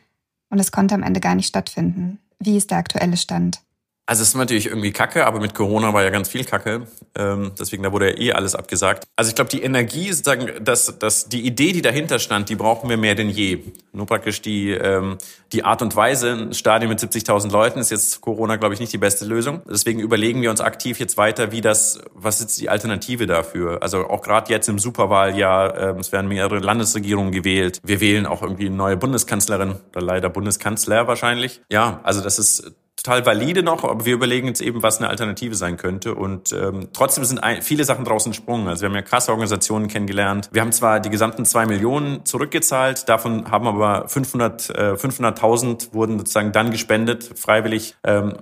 [0.52, 2.20] und es konnte am Ende gar nicht stattfinden.
[2.38, 3.62] Wie ist der aktuelle Stand?
[4.10, 6.88] Also es ist natürlich irgendwie Kacke, aber mit Corona war ja ganz viel Kacke.
[7.14, 9.04] Ähm, deswegen, da wurde ja eh alles abgesagt.
[9.18, 12.90] Also ich glaube, die Energie, sozusagen, dass, dass die Idee, die dahinter stand, die brauchen
[12.90, 13.60] wir mehr denn je.
[13.92, 15.18] Nur praktisch die, ähm,
[15.52, 18.94] die Art und Weise, ein Stadion mit 70.000 Leuten ist jetzt Corona, glaube ich, nicht
[18.94, 19.62] die beste Lösung.
[19.70, 23.84] Deswegen überlegen wir uns aktiv jetzt weiter, wie das, was ist die Alternative dafür?
[23.84, 27.82] Also auch gerade jetzt im Superwahljahr, ähm, es werden mehrere Landesregierungen gewählt.
[27.84, 31.60] Wir wählen auch irgendwie eine neue Bundeskanzlerin oder leider Bundeskanzler wahrscheinlich.
[31.70, 35.56] Ja, also das ist total valide noch, aber wir überlegen jetzt eben, was eine Alternative
[35.56, 36.16] sein könnte.
[36.16, 38.68] Und ähm, trotzdem sind ein, viele Sachen draußen gesprungen.
[38.68, 40.50] Also wir haben ja krasse Organisationen kennengelernt.
[40.52, 46.18] Wir haben zwar die gesamten zwei Millionen zurückgezahlt, davon haben aber 500 äh, 500.000 wurden
[46.18, 48.34] sozusagen dann gespendet, freiwillig ähm,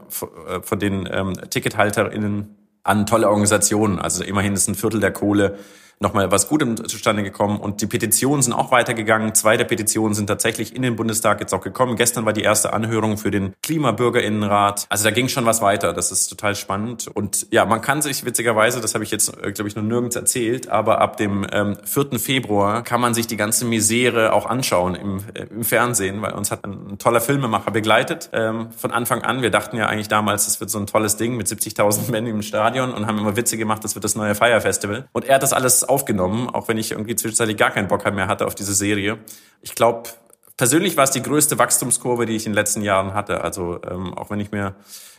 [0.48, 4.00] äh, von den ähm, TickethalterInnen an tolle Organisationen.
[4.00, 5.58] Also immerhin ist ein Viertel der Kohle
[6.00, 7.60] nochmal was Gutem zustande gekommen.
[7.60, 9.34] Und die Petitionen sind auch weitergegangen.
[9.34, 11.96] Zwei der Petitionen sind tatsächlich in den Bundestag jetzt auch gekommen.
[11.96, 14.86] Gestern war die erste Anhörung für den Klimabürgerinnenrat.
[14.90, 15.94] Also da ging schon was weiter.
[15.94, 17.08] Das ist total spannend.
[17.08, 20.16] Und ja, man kann sich witzigerweise, das habe ich jetzt, äh, glaube ich, noch nirgends
[20.16, 22.20] erzählt, aber ab dem ähm, 4.
[22.20, 26.52] Februar kann man sich die ganze Misere auch anschauen im, äh, im Fernsehen, weil uns
[26.52, 29.42] hat ein, ein toller Filmemacher begleitet ähm, von Anfang an.
[29.42, 32.42] Wir dachten ja eigentlich damals, das wird so ein tolles Ding mit 70.000 Männern im
[32.42, 35.08] Stadion und haben immer Witze gemacht, das wird das neue Fire Festival.
[35.14, 38.28] Und er hat das alles aufgenommen, auch wenn ich irgendwie zwischenzeitlich gar keinen Bock mehr
[38.28, 39.18] hatte auf diese Serie.
[39.62, 40.10] Ich glaube,
[40.58, 43.42] persönlich war es die größte Wachstumskurve, die ich in den letzten Jahren hatte.
[43.42, 44.76] Also ähm, auch wenn ich mir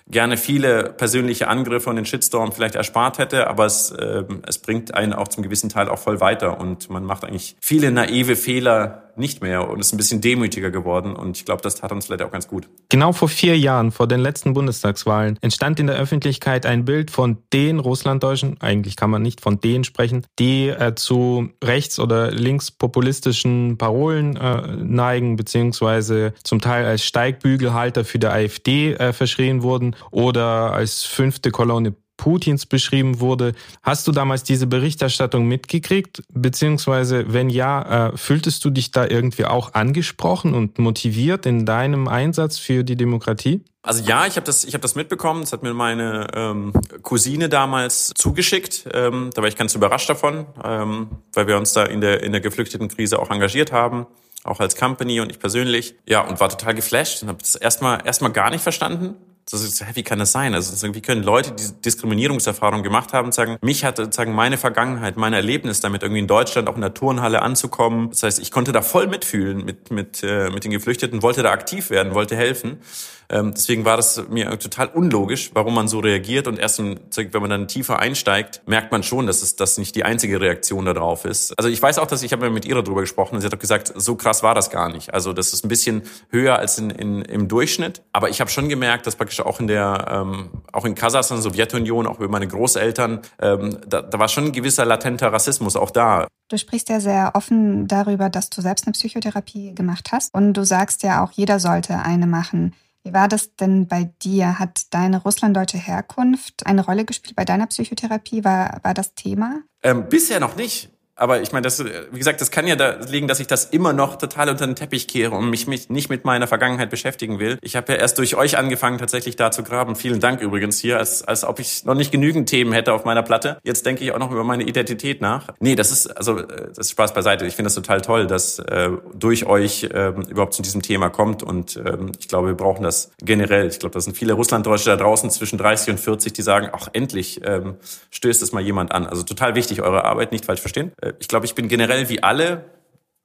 [0.09, 4.95] gerne viele persönliche Angriffe und den Shitstorm vielleicht erspart hätte, aber es, äh, es bringt
[4.95, 9.03] einen auch zum gewissen Teil auch voll weiter und man macht eigentlich viele naive Fehler
[9.16, 12.23] nicht mehr und ist ein bisschen demütiger geworden und ich glaube, das tat uns vielleicht
[12.23, 12.69] auch ganz gut.
[12.90, 17.38] Genau vor vier Jahren, vor den letzten Bundestagswahlen, entstand in der Öffentlichkeit ein Bild von
[17.53, 23.79] den Russlanddeutschen, eigentlich kann man nicht von denen sprechen, die äh, zu rechts- oder linkspopulistischen
[23.79, 30.72] Parolen äh, neigen, beziehungsweise zum Teil als Steigbügelhalter für die AfD äh, verschrien wurden oder
[30.72, 33.52] als fünfte Kolonne Putins beschrieben wurde.
[33.82, 36.22] Hast du damals diese Berichterstattung mitgekriegt?
[36.32, 42.09] Beziehungsweise, wenn ja, äh, fühltest du dich da irgendwie auch angesprochen und motiviert in deinem
[42.09, 43.64] Einsatz für die Demokratie?
[43.82, 45.42] Also ja, ich habe das, ich habe das mitbekommen.
[45.42, 48.88] Das hat mir meine ähm, Cousine damals zugeschickt.
[48.92, 52.32] Ähm, da war ich ganz überrascht davon, ähm, weil wir uns da in der in
[52.32, 54.06] der geflüchteten Krise auch engagiert haben
[54.44, 55.96] auch als Company und ich persönlich.
[56.06, 59.16] Ja, und war total geflasht und habe das erstmal erstmal gar nicht verstanden.
[59.48, 60.54] Das ist, wie kann das sein?
[60.54, 65.35] Also wie können Leute, die Diskriminierungserfahrung gemacht haben, sagen, mich hat sozusagen meine Vergangenheit, mein
[65.35, 68.11] Erlebnis damit irgendwie in Deutschland auch in der Turnhalle anzukommen.
[68.11, 71.52] Das heißt, ich konnte da voll mitfühlen mit mit äh, mit den Geflüchteten, wollte da
[71.52, 72.80] aktiv werden, wollte helfen.
[73.29, 76.47] Ähm, deswegen war das mir total unlogisch, warum man so reagiert.
[76.47, 80.05] Und erst, wenn man dann tiefer einsteigt, merkt man schon, dass es das nicht die
[80.05, 81.55] einzige Reaktion darauf ist.
[81.59, 83.41] Also ich weiß auch, dass ich habe mit ihr darüber gesprochen.
[83.41, 85.12] Sie hat auch gesagt, so krass war das gar nicht.
[85.15, 88.03] Also das ist ein bisschen höher als in, in, im Durchschnitt.
[88.12, 92.07] Aber ich habe schon gemerkt, dass praktisch auch in der, ähm, auch in Kasachstan, Sowjetunion,
[92.07, 96.27] auch über meine Großeltern, ähm, da, da war schon ein gewisser latenter Rassismus auch da.
[96.49, 100.33] Du sprichst ja sehr offen darüber, dass du selbst eine Psychotherapie gemacht hast.
[100.33, 102.73] Und du sagst ja auch, jeder sollte eine machen.
[103.07, 104.59] Wie war das denn bei dir?
[104.59, 108.42] Hat deine russlanddeutsche Herkunft eine Rolle gespielt bei deiner Psychotherapie?
[108.42, 109.61] War, war das Thema?
[109.85, 110.90] Ähm, bisher noch nicht.
[111.16, 113.94] Aber ich meine, das, wie gesagt, das kann ja da liegen, dass ich das immer
[113.94, 117.59] noch total unter den Teppich kehre und mich, mich nicht mit meiner Vergangenheit beschäftigen will.
[117.62, 119.96] Ich habe ja erst durch euch angefangen, tatsächlich da zu graben.
[119.96, 123.22] Vielen Dank übrigens hier, als, als ob ich noch nicht genügend Themen hätte auf meiner
[123.22, 123.59] Platte.
[123.64, 125.48] Jetzt denke ich auch noch über meine Identität nach.
[125.59, 127.46] Nee, das ist, also, äh, das ist Spaß beiseite.
[127.46, 131.42] Ich finde das total toll, dass äh, durch euch äh, überhaupt zu diesem Thema kommt.
[131.42, 133.68] Und ähm, ich glaube, wir brauchen das generell.
[133.68, 136.88] Ich glaube, da sind viele Russlanddeutsche da draußen zwischen 30 und 40, die sagen, ach,
[136.92, 137.76] endlich ähm,
[138.11, 139.07] stößt es mal jemand an.
[139.07, 140.92] Also total wichtig, eure Arbeit, nicht falsch verstehen.
[141.07, 142.64] Äh, ich glaube, ich bin generell wie alle,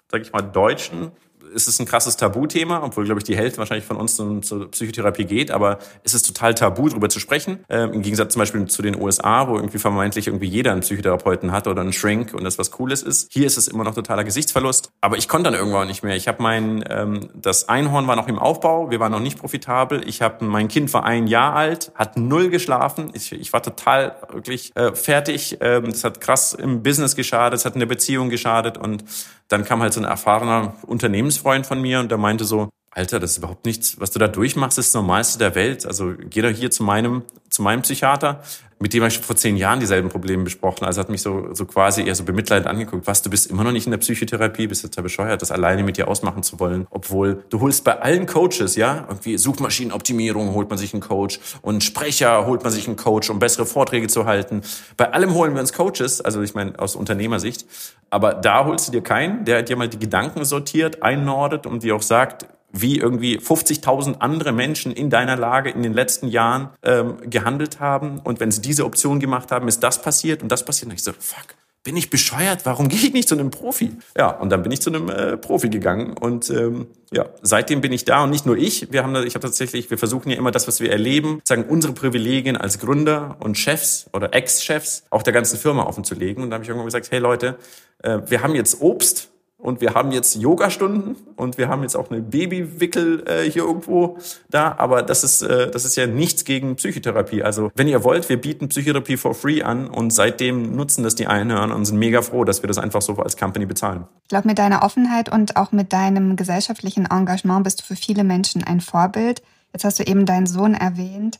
[0.09, 1.11] sag ich mal, Deutschen
[1.53, 5.25] ist es ein krasses Tabuthema, obwohl, glaube ich, die Hälfte wahrscheinlich von uns zur Psychotherapie
[5.25, 7.59] geht, aber es ist total tabu, darüber zu sprechen.
[7.69, 11.51] Ähm, Im Gegensatz zum Beispiel zu den USA, wo irgendwie vermeintlich irgendwie jeder einen Psychotherapeuten
[11.51, 13.31] hat oder einen Shrink und das was Cooles ist.
[13.31, 14.91] Hier ist es immer noch totaler Gesichtsverlust.
[15.01, 16.15] Aber ich konnte dann irgendwann nicht mehr.
[16.15, 20.07] Ich habe mein, ähm, das Einhorn war noch im Aufbau, wir waren noch nicht profitabel.
[20.07, 23.11] Ich habe, mein Kind war ein Jahr alt, hat null geschlafen.
[23.13, 25.57] Ich, ich war total wirklich äh, fertig.
[25.61, 29.03] Ähm, das hat krass im Business geschadet, es hat in der Beziehung geschadet und
[29.51, 33.31] dann kam halt so ein erfahrener Unternehmensfreund von mir und der meinte so, Alter, das
[33.31, 35.85] ist überhaupt nichts, was du da durchmachst, ist das Normalste der Welt.
[35.85, 38.41] Also geh doch hier zu meinem, zu meinem Psychiater.
[38.79, 40.83] Mit dem habe ich vor zehn Jahren dieselben Probleme besprochen.
[40.83, 43.07] Also hat mich so, so quasi eher so bemitleidend angeguckt.
[43.07, 45.95] Was, du bist immer noch nicht in der Psychotherapie, bist total bescheuert, das alleine mit
[45.95, 46.85] dir ausmachen zu wollen.
[46.89, 51.85] Obwohl, du holst bei allen Coaches, ja, irgendwie Suchmaschinenoptimierung holt man sich einen Coach und
[51.85, 54.63] Sprecher holt man sich einen Coach, um bessere Vorträge zu halten.
[54.97, 57.65] Bei allem holen wir uns Coaches, also ich meine aus Unternehmersicht.
[58.09, 61.95] Aber da holst du dir keinen, der dir mal die Gedanken sortiert, einnordet und dir
[61.95, 67.17] auch sagt, wie irgendwie 50.000 andere Menschen in deiner Lage in den letzten Jahren ähm,
[67.29, 68.19] gehandelt haben.
[68.19, 70.89] Und wenn sie diese Option gemacht haben, ist das passiert und das passiert.
[70.89, 72.65] Und ich so, fuck, bin ich bescheuert?
[72.65, 73.91] Warum gehe ich nicht zu einem Profi?
[74.17, 77.91] Ja, und dann bin ich zu einem äh, Profi gegangen und ähm, ja, seitdem bin
[77.91, 78.91] ich da und nicht nur ich.
[78.91, 81.93] Wir haben, ich habe tatsächlich, wir versuchen ja immer das, was wir erleben, sagen unsere
[81.93, 86.43] Privilegien als Gründer und Chefs oder Ex-Chefs auch der ganzen Firma offen zu legen.
[86.43, 87.57] Und da habe ich irgendwann gesagt, hey Leute,
[88.03, 89.29] äh, wir haben jetzt Obst
[89.61, 94.17] und wir haben jetzt Yoga-Stunden und wir haben jetzt auch eine Babywickel äh, hier irgendwo
[94.49, 97.43] da, aber das ist, äh, das ist ja nichts gegen Psychotherapie.
[97.43, 101.27] Also wenn ihr wollt, wir bieten Psychotherapie for free an und seitdem nutzen das die
[101.27, 104.05] Einhörner und sind mega froh, dass wir das einfach so als Company bezahlen.
[104.23, 108.23] Ich glaube, mit deiner Offenheit und auch mit deinem gesellschaftlichen Engagement bist du für viele
[108.23, 109.43] Menschen ein Vorbild.
[109.73, 111.37] Jetzt hast du eben deinen Sohn erwähnt.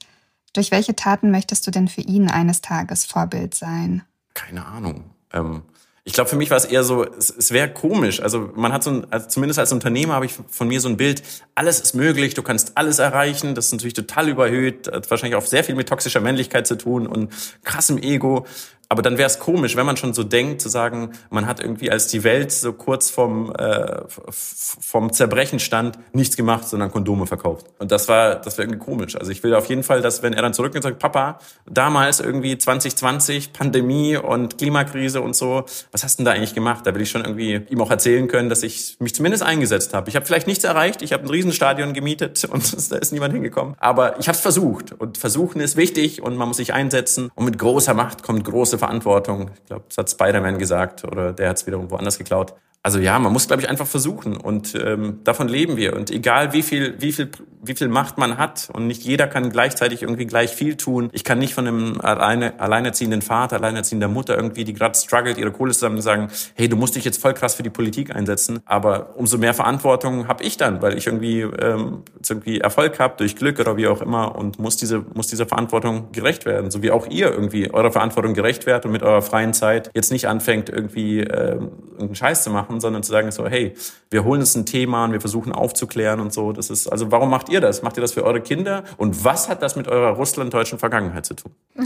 [0.53, 4.03] Durch welche Taten möchtest du denn für ihn eines Tages Vorbild sein?
[4.34, 5.05] Keine Ahnung.
[5.34, 5.63] Ähm
[6.03, 8.21] ich glaube, für mich war es eher so, es, es wäre komisch.
[8.21, 10.97] Also man hat so ein, also zumindest als Unternehmer habe ich von mir so ein
[10.97, 11.21] Bild,
[11.53, 13.53] alles ist möglich, du kannst alles erreichen.
[13.53, 17.05] Das ist natürlich total überhöht, hat wahrscheinlich auch sehr viel mit toxischer Männlichkeit zu tun
[17.05, 17.31] und
[17.63, 18.47] krassem Ego.
[18.91, 21.89] Aber dann wäre es komisch, wenn man schon so denkt, zu sagen, man hat irgendwie,
[21.89, 27.67] als die Welt so kurz vom, äh, vom Zerbrechen stand, nichts gemacht, sondern Kondome verkauft.
[27.80, 29.15] Und das war, das wäre irgendwie komisch.
[29.15, 32.19] Also ich will auf jeden Fall, dass wenn er dann zurückgeht und sagt, Papa, damals
[32.19, 36.86] irgendwie 2020, Pandemie und Klimakrise und so, was hast denn da eigentlich gemacht?
[36.86, 40.10] Da will ich schon irgendwie ihm auch erzählen können, dass ich mich zumindest eingesetzt habe.
[40.10, 43.75] Ich habe vielleicht nichts erreicht, ich habe ein Riesenstadion gemietet und da ist niemand hingekommen.
[43.80, 44.91] Aber ich habe es versucht.
[44.91, 47.32] Und versuchen ist wichtig und man muss sich einsetzen.
[47.36, 49.51] Und mit großer Macht kommt große Verantwortung.
[49.53, 52.55] Ich glaube, das hat Spider-Man gesagt oder der hat es wiederum woanders geklaut.
[52.83, 55.95] Also ja, man muss, glaube ich, einfach versuchen und ähm, davon leben wir.
[55.95, 57.29] Und egal wie viel, wie viel,
[57.61, 61.09] wie viel Macht man hat und nicht jeder kann gleichzeitig irgendwie gleich viel tun.
[61.13, 65.51] Ich kann nicht von einem alleine, alleinerziehenden Vater, alleinerziehender Mutter irgendwie, die gerade struggelt, ihre
[65.51, 68.61] Kohle zusammen sagen, hey, du musst dich jetzt voll krass für die Politik einsetzen.
[68.65, 73.35] Aber umso mehr Verantwortung habe ich dann, weil ich irgendwie ähm, irgendwie Erfolg habe durch
[73.35, 76.89] Glück oder wie auch immer und muss diese muss dieser Verantwortung gerecht werden, so wie
[76.89, 80.69] auch ihr irgendwie eurer Verantwortung gerecht werdet und mit eurer freien Zeit jetzt nicht anfängt
[80.69, 83.75] irgendwie ähm, irgendeinen Scheiß zu machen machen, sondern zu sagen so, hey,
[84.10, 86.51] wir holen uns ein Thema und wir versuchen aufzuklären und so.
[86.51, 87.81] Das ist, also warum macht ihr das?
[87.81, 88.84] Macht ihr das für eure Kinder?
[88.97, 91.51] Und was hat das mit eurer russlanddeutschen Vergangenheit zu tun?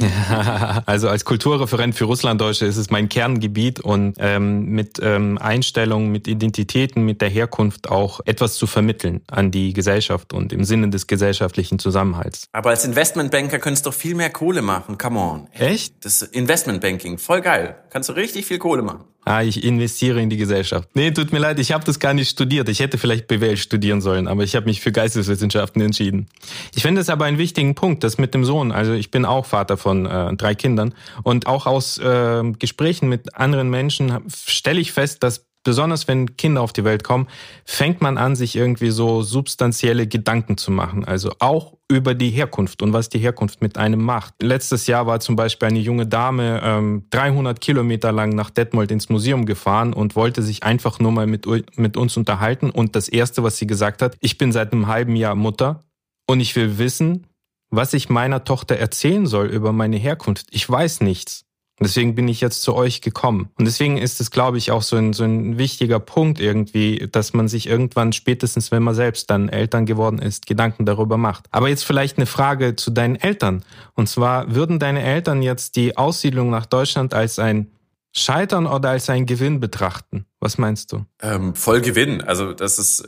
[0.85, 6.27] also als Kulturreferent für Russlanddeutsche ist es mein Kerngebiet und ähm, mit ähm, Einstellungen, mit
[6.27, 11.07] Identitäten, mit der Herkunft auch etwas zu vermitteln an die Gesellschaft und im Sinne des
[11.07, 12.47] gesellschaftlichen Zusammenhalts.
[12.51, 14.97] Aber als Investmentbanker könntest du doch viel mehr Kohle machen.
[14.97, 15.47] Come on.
[15.53, 16.03] Echt?
[16.03, 17.75] Das Investmentbanking, voll geil.
[17.89, 19.05] Kannst du richtig viel Kohle machen.
[19.25, 20.87] Ah, ich investiere in die Gesellschaft.
[20.93, 22.69] Nee, tut mir leid, ich habe das gar nicht studiert.
[22.69, 26.27] Ich hätte vielleicht BWL studieren sollen, aber ich habe mich für Geisteswissenschaften entschieden.
[26.75, 28.71] Ich finde es aber einen wichtigen Punkt, das mit dem Sohn.
[28.71, 33.35] Also ich bin auch Vater von äh, drei Kindern und auch aus äh, Gesprächen mit
[33.35, 37.27] anderen Menschen stelle ich fest, dass besonders wenn Kinder auf die Welt kommen,
[37.65, 41.03] fängt man an, sich irgendwie so substanzielle Gedanken zu machen.
[41.03, 44.35] Also auch über die Herkunft und was die Herkunft mit einem macht.
[44.41, 49.09] Letztes Jahr war zum Beispiel eine junge Dame ähm, 300 Kilometer lang nach Detmold ins
[49.09, 51.45] Museum gefahren und wollte sich einfach nur mal mit,
[51.77, 52.69] mit uns unterhalten.
[52.69, 55.83] Und das Erste, was sie gesagt hat, ich bin seit einem halben Jahr Mutter
[56.27, 57.27] und ich will wissen,
[57.69, 60.47] was ich meiner Tochter erzählen soll über meine Herkunft.
[60.51, 61.44] Ich weiß nichts.
[61.77, 63.49] Und deswegen bin ich jetzt zu euch gekommen.
[63.57, 67.33] Und deswegen ist es, glaube ich, auch so ein, so ein wichtiger Punkt irgendwie, dass
[67.33, 71.47] man sich irgendwann spätestens, wenn man selbst dann Eltern geworden ist, Gedanken darüber macht.
[71.51, 73.63] Aber jetzt vielleicht eine Frage zu deinen Eltern.
[73.93, 77.71] Und zwar, würden deine Eltern jetzt die Aussiedlung nach Deutschland als ein
[78.13, 80.25] Scheitern oder als ein Gewinn betrachten?
[80.39, 81.05] Was meinst du?
[81.21, 82.21] Ähm, voll Gewinn.
[82.21, 83.05] Also das ist,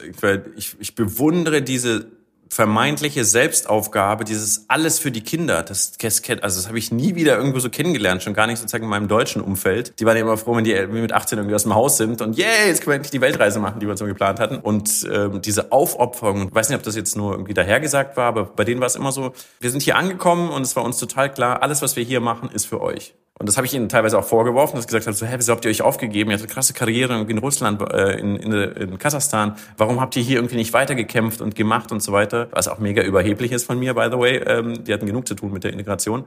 [0.58, 2.17] ich, ich bewundere diese
[2.50, 7.38] vermeintliche Selbstaufgabe, dieses alles für die Kinder, das, das also das habe ich nie wieder
[7.38, 10.00] irgendwo so kennengelernt, schon gar nicht sozusagen in meinem deutschen Umfeld.
[10.00, 12.38] Die waren ja immer froh, wenn die mit 18 irgendwie aus dem Haus sind und
[12.38, 14.58] yay, jetzt können wir endlich die Weltreise machen, die wir so geplant hatten.
[14.58, 18.46] Und ähm, diese Aufopferung, ich weiß nicht, ob das jetzt nur irgendwie dahergesagt war, aber
[18.46, 21.32] bei denen war es immer so, wir sind hier angekommen und es war uns total
[21.32, 23.14] klar, alles, was wir hier machen, ist für euch.
[23.40, 25.54] Und das habe ich ihnen teilweise auch vorgeworfen, dass ich gesagt habe, so, hä, wieso
[25.54, 26.32] habt ihr euch aufgegeben?
[26.32, 29.56] Ihr habt eine krasse Karriere in Russland, äh, in, in, in Kasachstan.
[29.78, 32.48] Warum habt ihr hier irgendwie nicht weitergekämpft und gemacht und so weiter?
[32.52, 34.38] Was auch mega überheblich ist von mir, by the way.
[34.38, 36.26] Ähm, die hatten genug zu tun mit der Integration.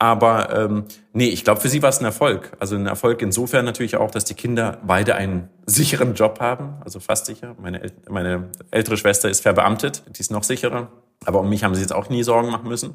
[0.00, 2.52] Aber ähm, nee, ich glaube, für sie war es ein Erfolg.
[2.60, 7.00] Also ein Erfolg insofern natürlich auch, dass die Kinder beide einen sicheren Job haben, also
[7.00, 7.56] fast sicher.
[7.60, 10.88] Meine, meine ältere Schwester ist verbeamtet, die ist noch sicherer.
[11.24, 12.94] Aber um mich haben sie jetzt auch nie Sorgen machen müssen.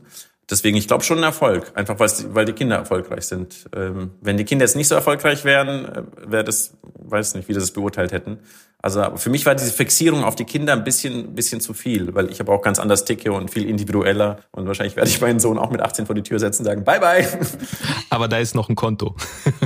[0.50, 3.70] Deswegen, ich glaube schon ein Erfolg, einfach weil die Kinder erfolgreich sind.
[3.76, 7.54] Ähm, wenn die Kinder jetzt nicht so erfolgreich wären, äh, wäre das, weiß nicht, wie
[7.54, 8.40] das beurteilt hätten.
[8.84, 12.30] Also für mich war diese Fixierung auf die Kinder ein bisschen, bisschen zu viel, weil
[12.30, 14.40] ich aber auch ganz anders ticke und viel individueller.
[14.52, 16.84] Und wahrscheinlich werde ich meinen Sohn auch mit 18 vor die Tür setzen und sagen,
[16.84, 17.26] bye bye.
[18.10, 19.16] Aber da ist noch ein Konto.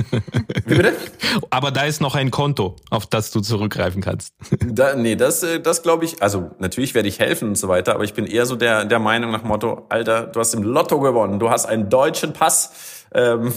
[0.66, 0.92] Wie bitte?
[1.50, 4.34] Aber da ist noch ein Konto, auf das du zurückgreifen kannst.
[4.70, 7.94] Da, nee, das, äh, das glaube ich, also natürlich werde ich helfen und so weiter,
[7.94, 11.00] aber ich bin eher so der, der Meinung nach Motto, Alter, du hast im Lotto
[11.00, 13.52] gewonnen, du hast einen deutschen Pass ähm,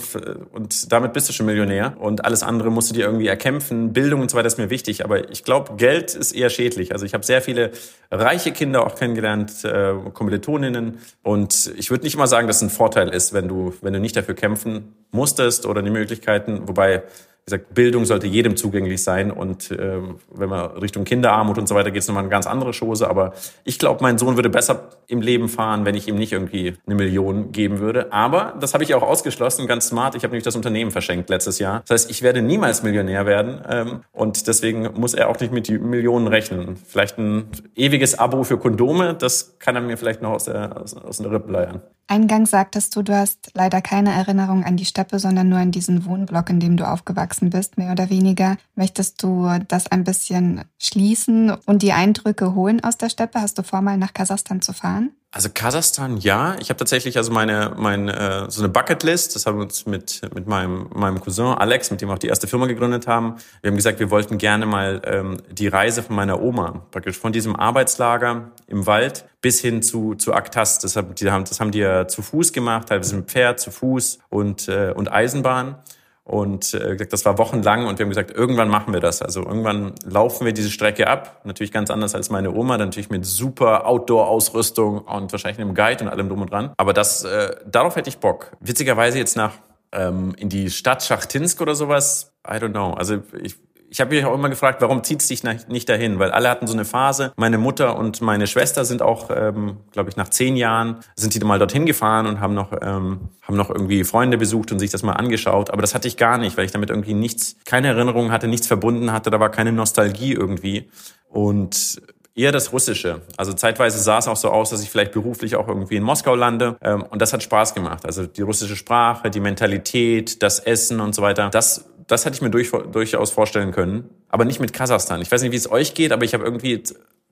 [0.53, 1.95] und damit bist du schon Millionär.
[1.99, 3.93] Und alles andere musst du dir irgendwie erkämpfen.
[3.93, 5.03] Bildung und so weiter ist mir wichtig.
[5.03, 6.93] Aber ich glaube, Geld ist eher schädlich.
[6.93, 7.71] Also ich habe sehr viele
[8.09, 10.99] reiche Kinder auch kennengelernt, äh, Kommilitoninnen.
[11.23, 13.99] Und ich würde nicht mal sagen, dass es ein Vorteil ist, wenn du, wenn du
[13.99, 16.67] nicht dafür kämpfen musstest oder die Möglichkeiten.
[16.67, 17.03] Wobei
[17.41, 19.31] wie gesagt, Bildung sollte jedem zugänglich sein.
[19.31, 22.71] Und ähm, wenn man Richtung Kinderarmut und so weiter geht, ist nochmal eine ganz andere
[22.71, 23.09] Chose.
[23.09, 26.75] Aber ich glaube, mein Sohn würde besser im Leben fahren, wenn ich ihm nicht irgendwie
[26.85, 28.13] eine Million geben würde.
[28.13, 30.13] Aber das habe ich auch ausgeschlossen, ganz smart.
[30.13, 31.81] Ich habe nämlich das Unternehmen verschenkt letztes Jahr.
[31.87, 33.61] Das heißt, ich werde niemals Millionär werden.
[33.67, 36.75] Ähm, und deswegen muss er auch nicht mit Millionen rechnen.
[36.75, 40.95] Vielleicht ein ewiges Abo für Kondome, das kann er mir vielleicht noch aus der, aus,
[40.95, 41.81] aus der Rippe leiern.
[42.11, 46.05] Eingangs sagtest du, du hast leider keine Erinnerung an die Steppe, sondern nur an diesen
[46.05, 48.57] Wohnblock, in dem du aufgewachsen bist, mehr oder weniger.
[48.75, 53.41] Möchtest du das ein bisschen schließen und die Eindrücke holen aus der Steppe?
[53.41, 55.11] Hast du vor, mal nach Kasachstan zu fahren?
[55.33, 56.57] Also Kasachstan, ja.
[56.59, 59.33] Ich habe tatsächlich also meine, meine äh, so eine Bucketlist.
[59.33, 62.27] Das haben wir uns mit mit meinem meinem Cousin Alex, mit dem wir auch die
[62.27, 63.37] erste Firma gegründet haben.
[63.61, 67.31] Wir haben gesagt, wir wollten gerne mal ähm, die Reise von meiner Oma praktisch von
[67.31, 70.79] diesem Arbeitslager im Wald bis hin zu zu Aktas.
[70.79, 74.19] Das haben die das haben die ja zu Fuß gemacht, teilweise mit Pferd, zu Fuß
[74.27, 75.77] und äh, und Eisenbahn.
[76.23, 79.21] Und äh, das war wochenlang und wir haben gesagt, irgendwann machen wir das.
[79.21, 81.41] Also irgendwann laufen wir diese Strecke ab.
[81.45, 86.09] Natürlich ganz anders als meine Oma, natürlich mit super Outdoor-Ausrüstung und wahrscheinlich einem Guide und
[86.09, 86.73] allem drum und dran.
[86.77, 88.51] Aber das, äh, darauf hätte ich Bock.
[88.59, 89.53] Witzigerweise jetzt nach
[89.91, 92.93] ähm, in die Stadt Schachtinsk oder sowas, I don't know.
[92.93, 93.55] Also ich,
[93.91, 96.17] ich habe mich auch immer gefragt, warum zieht es dich nicht dahin?
[96.17, 97.33] Weil alle hatten so eine Phase.
[97.35, 101.41] Meine Mutter und meine Schwester sind auch, ähm, glaube ich, nach zehn Jahren sind die
[101.41, 105.03] mal dorthin gefahren und haben noch, ähm, haben noch irgendwie Freunde besucht und sich das
[105.03, 105.71] mal angeschaut.
[105.71, 108.65] Aber das hatte ich gar nicht, weil ich damit irgendwie nichts, keine Erinnerung hatte, nichts
[108.65, 109.29] verbunden hatte.
[109.29, 110.89] Da war keine Nostalgie irgendwie.
[111.27, 112.01] Und
[112.35, 113.21] eher das Russische.
[113.37, 116.35] Also zeitweise sah es auch so aus, dass ich vielleicht beruflich auch irgendwie in Moskau
[116.35, 116.77] lande.
[116.81, 118.05] Ähm, und das hat Spaß gemacht.
[118.05, 121.49] Also die russische Sprache, die Mentalität, das Essen und so weiter.
[121.49, 124.09] Das, das hätte ich mir durch, durchaus vorstellen können.
[124.29, 125.21] Aber nicht mit Kasachstan.
[125.21, 126.83] Ich weiß nicht, wie es euch geht, aber ich habe irgendwie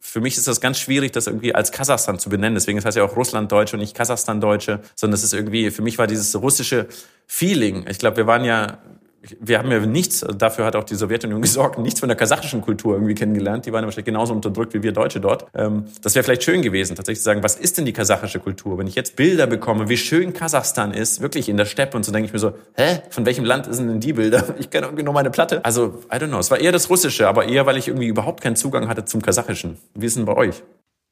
[0.01, 2.55] für mich ist das ganz schwierig, das irgendwie als Kasachstan zu benennen.
[2.55, 6.07] Deswegen heißt ja auch Russlanddeutsche und nicht Kasachstan-Deutsche, sondern es ist irgendwie, für mich war
[6.07, 6.87] dieses russische
[7.27, 7.85] Feeling.
[7.89, 8.79] Ich glaube, wir waren ja
[9.39, 12.93] wir haben ja nichts, dafür hat auch die Sowjetunion gesorgt, nichts von der kasachischen Kultur
[12.93, 13.65] irgendwie kennengelernt.
[13.65, 15.45] Die waren wahrscheinlich genauso unterdrückt wie wir Deutsche dort.
[15.53, 18.77] Ähm, das wäre vielleicht schön gewesen, tatsächlich zu sagen, was ist denn die kasachische Kultur?
[18.77, 22.11] Wenn ich jetzt Bilder bekomme, wie schön Kasachstan ist, wirklich in der Steppe und so,
[22.11, 24.43] denke ich mir so, hä, von welchem Land sind denn die Bilder?
[24.59, 25.63] Ich kenne irgendwie nur meine Platte.
[25.63, 26.39] Also, I don't know.
[26.39, 29.21] Es war eher das Russische, aber eher, weil ich irgendwie überhaupt keinen Zugang hatte zum
[29.21, 29.77] Kasachischen.
[29.95, 30.63] Wie ist denn bei euch?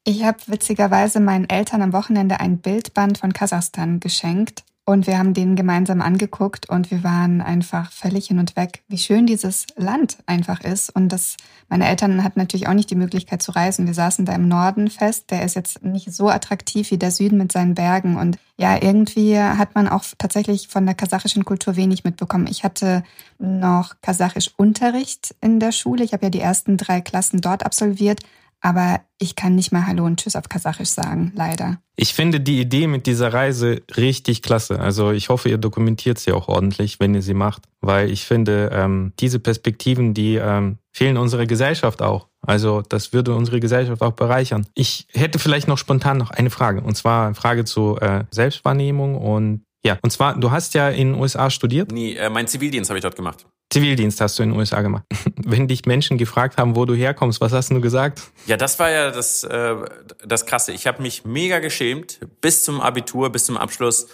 [0.04, 4.64] Ich habe witzigerweise meinen Eltern am Wochenende ein Bildband von Kasachstan geschenkt.
[4.88, 8.96] Und wir haben den gemeinsam angeguckt und wir waren einfach völlig hin und weg, wie
[8.96, 10.88] schön dieses Land einfach ist.
[10.96, 11.36] Und das,
[11.68, 13.86] meine Eltern hatten natürlich auch nicht die Möglichkeit zu reisen.
[13.86, 15.30] Wir saßen da im Norden fest.
[15.30, 18.16] Der ist jetzt nicht so attraktiv wie der Süden mit seinen Bergen.
[18.16, 22.46] Und ja, irgendwie hat man auch tatsächlich von der kasachischen Kultur wenig mitbekommen.
[22.46, 23.02] Ich hatte
[23.38, 26.02] noch kasachisch Unterricht in der Schule.
[26.02, 28.20] Ich habe ja die ersten drei Klassen dort absolviert.
[28.60, 31.78] Aber ich kann nicht mal Hallo und Tschüss auf Kasachisch sagen, leider.
[31.96, 34.80] Ich finde die Idee mit dieser Reise richtig klasse.
[34.80, 38.70] Also ich hoffe, ihr dokumentiert sie auch ordentlich, wenn ihr sie macht, weil ich finde,
[38.72, 42.28] ähm, diese Perspektiven, die ähm, fehlen unserer Gesellschaft auch.
[42.40, 44.66] Also das würde unsere Gesellschaft auch bereichern.
[44.74, 49.16] Ich hätte vielleicht noch spontan noch eine Frage, und zwar eine Frage zu äh, Selbstwahrnehmung
[49.16, 51.92] und ja, und zwar, du hast ja in den USA studiert.
[51.92, 53.46] Nee, äh, mein Zivildienst habe ich dort gemacht.
[53.70, 55.04] Zivildienst hast du in den USA gemacht.
[55.36, 58.22] Wenn dich Menschen gefragt haben, wo du herkommst, was hast du gesagt?
[58.46, 59.76] Ja, das war ja das, äh,
[60.24, 60.72] das Krasse.
[60.72, 64.06] Ich habe mich mega geschämt bis zum Abitur, bis zum Abschluss,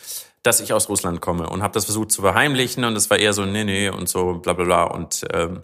[0.42, 3.32] dass ich aus Russland komme und habe das versucht zu verheimlichen und es war eher
[3.32, 5.62] so nee, nee und so bla bla bla und ähm,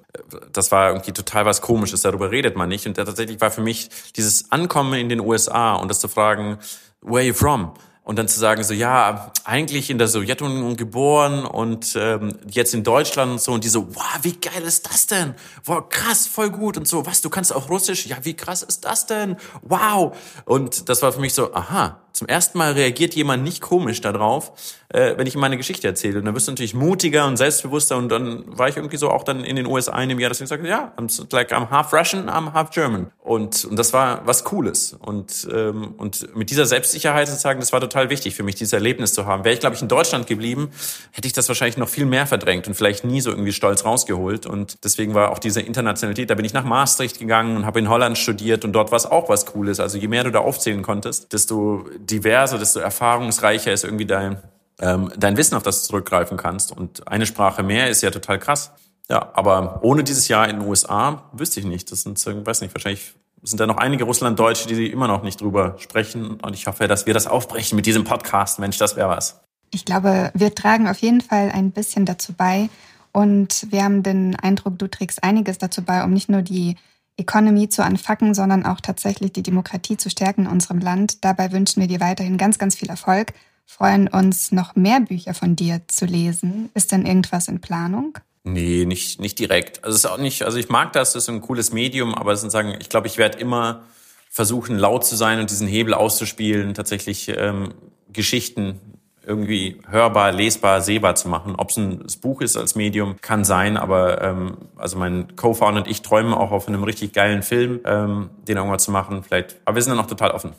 [0.53, 2.01] das war irgendwie total was Komisches.
[2.01, 5.89] Darüber redet man nicht und tatsächlich war für mich dieses Ankommen in den USA und
[5.89, 6.59] das zu fragen,
[7.03, 7.75] where are you from?
[8.03, 12.83] Und dann zu sagen, so ja, eigentlich in der Sowjetunion geboren und ähm, jetzt in
[12.83, 13.53] Deutschland und so.
[13.53, 15.35] Und die so, wow, wie geil ist das denn?
[15.65, 17.07] Wow, krass, voll gut und so.
[17.07, 18.07] Was, du kannst auch Russisch?
[18.07, 19.37] Ja, wie krass ist das denn?
[19.63, 20.17] Wow.
[20.45, 24.53] Und das war für mich so, aha, zum ersten Mal reagiert jemand nicht komisch darauf,
[24.89, 26.19] äh, wenn ich ihm meine Geschichte erzähle.
[26.19, 27.97] Und dann wirst du natürlich mutiger und selbstbewusster.
[27.97, 30.39] Und dann war ich irgendwie so auch dann in den USA in dem Jahr, dass
[30.39, 33.11] ich gesagt habe, ja, I'm like I'm half Russian, I'm half German.
[33.21, 34.97] Und, und das war was Cooles.
[34.99, 39.13] Und, ähm, und mit dieser Selbstsicherheit sozusagen, das war total wichtig für mich, dieses Erlebnis
[39.13, 39.45] zu haben.
[39.45, 40.71] Wäre ich, glaube ich, in Deutschland geblieben,
[41.13, 44.47] hätte ich das wahrscheinlich noch viel mehr verdrängt und vielleicht nie so irgendwie stolz rausgeholt.
[44.47, 47.89] Und deswegen war auch diese Internationalität, da bin ich nach Maastricht gegangen und habe in
[47.89, 49.79] Holland studiert und dort war es auch was Cooles.
[49.79, 54.39] Also je mehr du da aufzählen konntest, desto diverser, desto erfahrungsreicher ist irgendwie dein,
[54.81, 56.73] ähm, dein Wissen, auf das du zurückgreifen kannst.
[56.77, 58.73] Und eine Sprache mehr ist ja total krass.
[59.11, 61.91] Ja, aber ohne dieses Jahr in den USA wüsste ich nicht.
[61.91, 65.41] Das sind, ich weiß nicht, wahrscheinlich sind da noch einige Russlanddeutsche, die immer noch nicht
[65.41, 66.39] drüber sprechen.
[66.41, 68.59] Und ich hoffe, dass wir das aufbrechen mit diesem Podcast.
[68.59, 69.41] Mensch, das wäre was.
[69.73, 72.69] Ich glaube, wir tragen auf jeden Fall ein bisschen dazu bei.
[73.13, 76.77] Und wir haben den Eindruck, du trägst einiges dazu bei, um nicht nur die
[77.21, 81.25] Economy zu anfacken, sondern auch tatsächlich die Demokratie zu stärken in unserem Land.
[81.25, 83.33] Dabei wünschen wir dir weiterhin ganz, ganz viel Erfolg.
[83.67, 86.71] Freuen uns, noch mehr Bücher von dir zu lesen.
[86.75, 88.19] Ist denn irgendwas in Planung?
[88.43, 89.85] Nee, nicht, nicht direkt.
[89.85, 92.35] Also es ist auch nicht, also ich mag das, das ist ein cooles Medium, aber
[92.37, 93.83] sozusagen, ich glaube, ich werde immer
[94.31, 97.75] versuchen, laut zu sein und diesen Hebel auszuspielen, tatsächlich ähm,
[98.13, 98.81] Geschichten
[99.25, 101.55] irgendwie hörbar, lesbar, sehbar zu machen.
[101.57, 105.89] Ob es ein Buch ist als Medium, kann sein, aber ähm, also mein Co-Founder und
[105.89, 109.23] ich träumen auch auf einem richtig geilen Film, ähm, den irgendwann zu machen.
[109.23, 110.53] Vielleicht, aber wir sind dann noch total offen.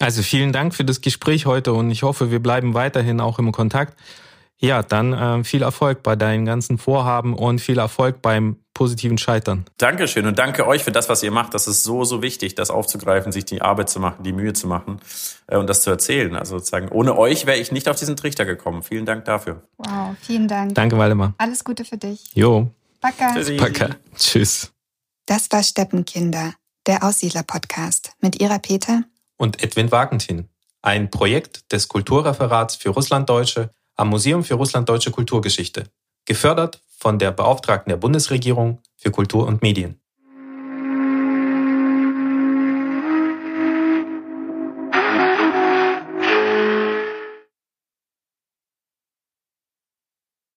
[0.00, 3.50] Also vielen Dank für das Gespräch heute und ich hoffe, wir bleiben weiterhin auch im
[3.52, 3.98] Kontakt.
[4.60, 9.64] Ja, dann äh, viel Erfolg bei deinen ganzen Vorhaben und viel Erfolg beim positiven Scheitern.
[9.76, 11.54] Dankeschön und danke euch für das, was ihr macht.
[11.54, 14.66] Das ist so, so wichtig, das aufzugreifen, sich die Arbeit zu machen, die Mühe zu
[14.66, 15.00] machen
[15.46, 16.34] äh, und das zu erzählen.
[16.36, 18.82] Also sozusagen, ohne euch wäre ich nicht auf diesen Trichter gekommen.
[18.82, 19.62] Vielen Dank dafür.
[19.78, 20.74] Wow, vielen Dank.
[20.74, 21.34] Danke, Waldemar.
[21.38, 22.30] Alles Gute für dich.
[22.34, 22.70] Jo.
[23.00, 23.34] Baka.
[23.58, 23.90] Baka.
[24.16, 24.72] Tschüss.
[25.26, 26.54] Das war Steppenkinder,
[26.86, 29.02] der Aussiedler-Podcast mit Ira Peter
[29.36, 30.48] und Edwin Wagentin.
[30.82, 35.90] Ein Projekt des Kulturreferats für Russlanddeutsche am Museum für Russlanddeutsche Kulturgeschichte,
[36.24, 39.97] gefördert von der Beauftragten der Bundesregierung für Kultur und Medien.